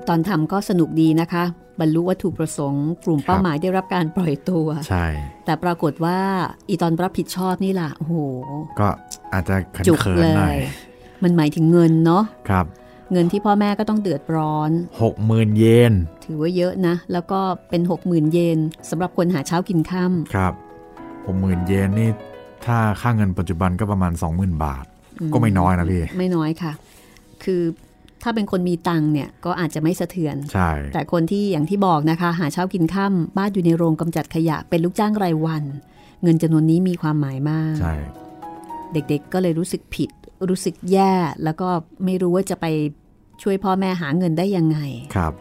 [0.09, 1.43] ตอนทำก็สนุกดีนะคะ
[1.79, 5.05] บรรลุวัตถุประสงค์ กลุ่มเป้าหมายได้รับการปล่อยตัว ใช่
[5.45, 6.19] แต่ปรากฏว่า
[6.69, 8.15] อีตอนรับผิดชอบนี่ล่ะโอ้โห
[8.79, 8.87] ก็
[9.33, 10.59] อาจจะเขินจุกเขินเลหน่อยย
[11.23, 12.65] มันหมายถึงเงินเนาะครับ
[13.11, 15.93] เงินที่พ่อแม่ก็ต้องเดือดร้อนหกหมื่นเยน
[16.25, 17.39] ถือว่าเยอะนะ แล้วก็
[17.69, 20.03] เป็น 60,000 เยนสำหรับคนหาเช้ากินค่
[20.33, 20.53] ครับ
[21.25, 22.09] หกหมื่นเยนนี่
[22.65, 26.71] ถ้าค่าเงินปัจจุบันก็ประมาณ 20,000 บาทำก็ไม่น้อยนะพี่ ไม่น้อยค่ะ
[27.43, 27.61] คือ
[28.23, 35.63] ถ้าเป็นคนมีตังค์เนี่ยก็อาจจะไม่สะเทือน ใช่ แต่คนที่อย่างที่บอกนะคะ หาเช้ากินค่ำบ้านอยู่ในโรงกำจัดขยะเป็นลูกจ้างรายวัน
[36.23, 37.95] เงินจำนวนนี้มีความหมายมาก ใช่
[38.93, 40.09] เด็กๆก็เลยรู้สึกผิด
[40.49, 41.13] รู้สึกแย่
[41.43, 41.69] แล้วก็
[42.05, 42.65] ไม่รู้ว่าจะไป
[43.43, 44.79] ช่วยพ่อแม่หาเงินได้ยังไง
[45.15, 45.33] ครับ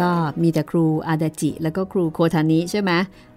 [0.00, 0.12] ก็
[0.42, 2.92] มีแต่ครูอาดาจิ แล้วก็ครูโคทานิใช่ไหม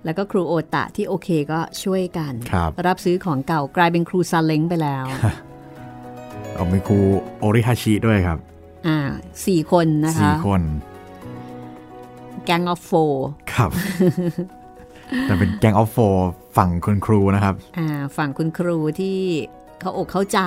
[0.06, 5.06] แล้วก็ครูโอตะที่โอเคก็ช่วยกันครับรับซื้อของเก่ากลายเป็นครูซาเล้งไปแล้ว
[6.54, 7.00] เอามีครู
[7.40, 8.38] โอริฮาชิด้วยครับ
[8.88, 8.98] อ่า
[9.46, 10.62] สี่คนนะคะสี่คน
[12.46, 12.92] แกงออฟโฟ
[13.54, 13.72] ครับ
[15.24, 15.98] แต่เป็นแกงออฟโฟ
[16.58, 17.88] ฝั่งคุณครูนะครับ อ่า
[18.18, 19.20] ฝั่งคุณครูที่
[19.80, 20.40] เขาอกเข้าใจ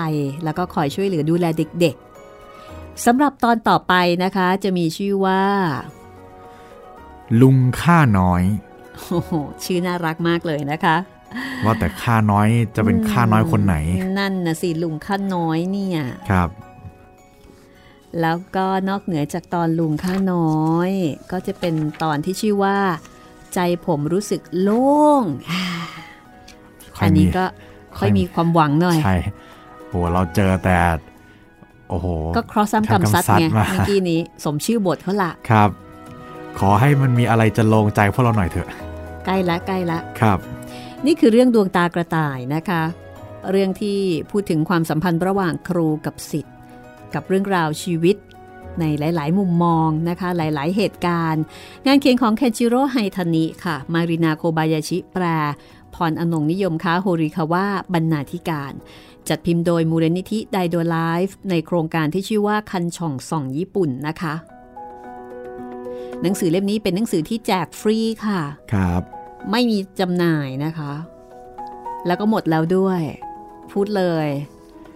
[0.45, 1.47] แล้วก็คอยช่วยเหลือดูแล
[1.81, 3.95] เด็กๆสำหรับตอนต่อไป
[4.25, 5.43] นะคะ จะมีชื่อว่า
[7.41, 8.43] ลุงข้าน้อย
[9.09, 9.33] โอ้โห
[9.65, 10.97] ชื่อน่ารักมากเลยนะคะ
[11.65, 13.77] ว่าแต่ข้าน้อยจะเป็นข้าน้อยคนไหน
[14.19, 16.49] นั่นนะสิลุงข้าน้อยเนี่ยครับ
[18.21, 20.91] แล้วก็นอกเหนือจากตอนลุงข้าน้อย
[21.33, 22.79] ก็จะเป็นตอนที่ชื่อว่า
[23.55, 25.63] ใจผมรู้สึกโล่งอ่า
[26.97, 27.45] ค่อยอันมีนี้ก็
[27.99, 29.17] ค่อยมีความหวังหน่อยใช่
[29.89, 30.77] โหเราเจอแต่
[31.89, 32.07] โอ้โห
[32.37, 35.71] ก็ครอสซ้ำกำซัดไงมาเมื่อกี้นี้สมชื่อบทเขาละครับ
[36.59, 38.69] ขอให้มันมีอะไรจะลงใจพวกเราหน่อยเถอะ
[39.27, 40.39] ใกล้ละใกล้ละครับ
[41.07, 42.83] นี่คือเรื่องดวงตากระต่ายนะคะ
[43.51, 43.99] เรื่องที่
[44.31, 46.55] พูดถึงความสัมพันธ์ระหว่างครูกับศิษย์
[47.15, 48.17] กับเรื่องราวชีวิต
[48.81, 51.43] ในหลาย ๆ มุมมองนะคะ หลาย ๆ เหตุการณ์
[51.87, 55.25] งานเขียนของเคนจิโร่ไฮทานิค่ะ มารินาโคบายาชิแปล
[55.95, 58.73] พรอนงนิยมค้าโฮริคาวะบรรณาธิการ
[59.29, 64.35] จัดพิมพ์โดยมูลนิธิไดโดไลฟ์ในโครงการที่ชื่อว่าคันช่องส่องญี่ปุ่นนะคะ
[66.23, 68.41] หนังสือเล่มนี้เป็นหนังสือที่แจกฟรีค่ะ
[68.73, 70.93] ครับ ไม่มีจำหน่ายนะคะ
[72.07, 73.01] แล้วก็หมดแล้วด้วย
[73.73, 74.29] พูดเลย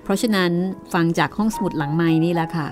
[0.02, 0.50] เพราะฉะนั้น
[0.92, 2.68] ฟังจากห้องสมุดหลังไม้นี่แหละค่ะ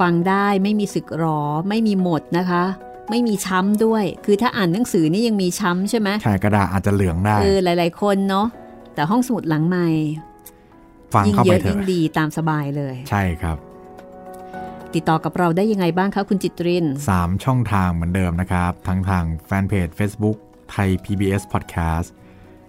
[0.00, 2.64] ฟังได้ไม่มีสึกหรอ ไม่มีหมดนะคะ
[3.10, 8.46] ไม่มีช้ำด้วย คือถ้าอ่านหนังสือนี่ยังมีช้ำใช่ไหมแค่กระดาษอาจจะเหลืองได้เออหลาย ๆ คนเนาะ
[8.94, 9.86] แต่ห้องสมุดหลังไม้
[11.14, 13.56] ฟังยิ่งเข้าเยไปอะเถยิ่อะงดีตามสบายเลย ใช่ครับ
[14.94, 20.38] ติดต่อกับเราได้ยังไงบ้างคะคุณจิตริน 3 ช่องทางเหมือนเดิมนะครับ ทั้งทางแฟนเพจ Facebook
[20.72, 22.08] ไทย PBS Podcast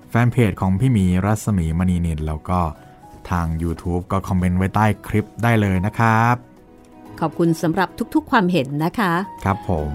[0.10, 2.60] แฟนเพจของพี่หมีรัศมีมณีนินแล้วก็
[3.30, 6.36] ทาง YouTube ก็คอมเมนต์ไว้ใต้คลิปได้เลยนะครับ
[7.20, 9.91] ขอบคุณสำหรับทุกๆความเห็นนะคะ ครับผม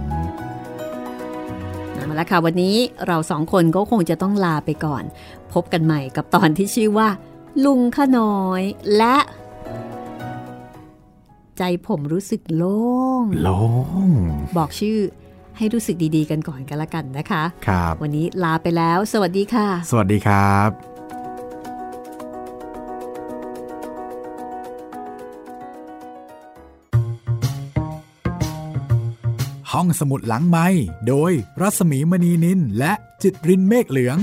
[1.95, 5.05] เอาละค่ะวันนี้เราสองคนก็คงจะต้องลาไปก่อน
[5.53, 7.09] พบกันใหม่กับตอนที่ชื่อว่า
[7.65, 8.63] ลุงขน้อย
[8.97, 9.17] และ
[11.59, 12.81] ใจผมรู้สึกโล่
[13.23, 13.49] ง โล
[14.07, 14.09] ง
[14.57, 14.99] บอกชื่อ
[15.59, 20.71] ให้รู้สึกดีๆกันก่อนกันละกันนะคะครับวันนี้ลาไปแล้ว สวัสดีค่ะ สวัสดีครับ
[29.73, 30.67] ห้องสมุดหลังไม้
[31.09, 32.93] โดยรัสมีมณีนินและ
[33.23, 34.19] จิตรินเมฆเหลือง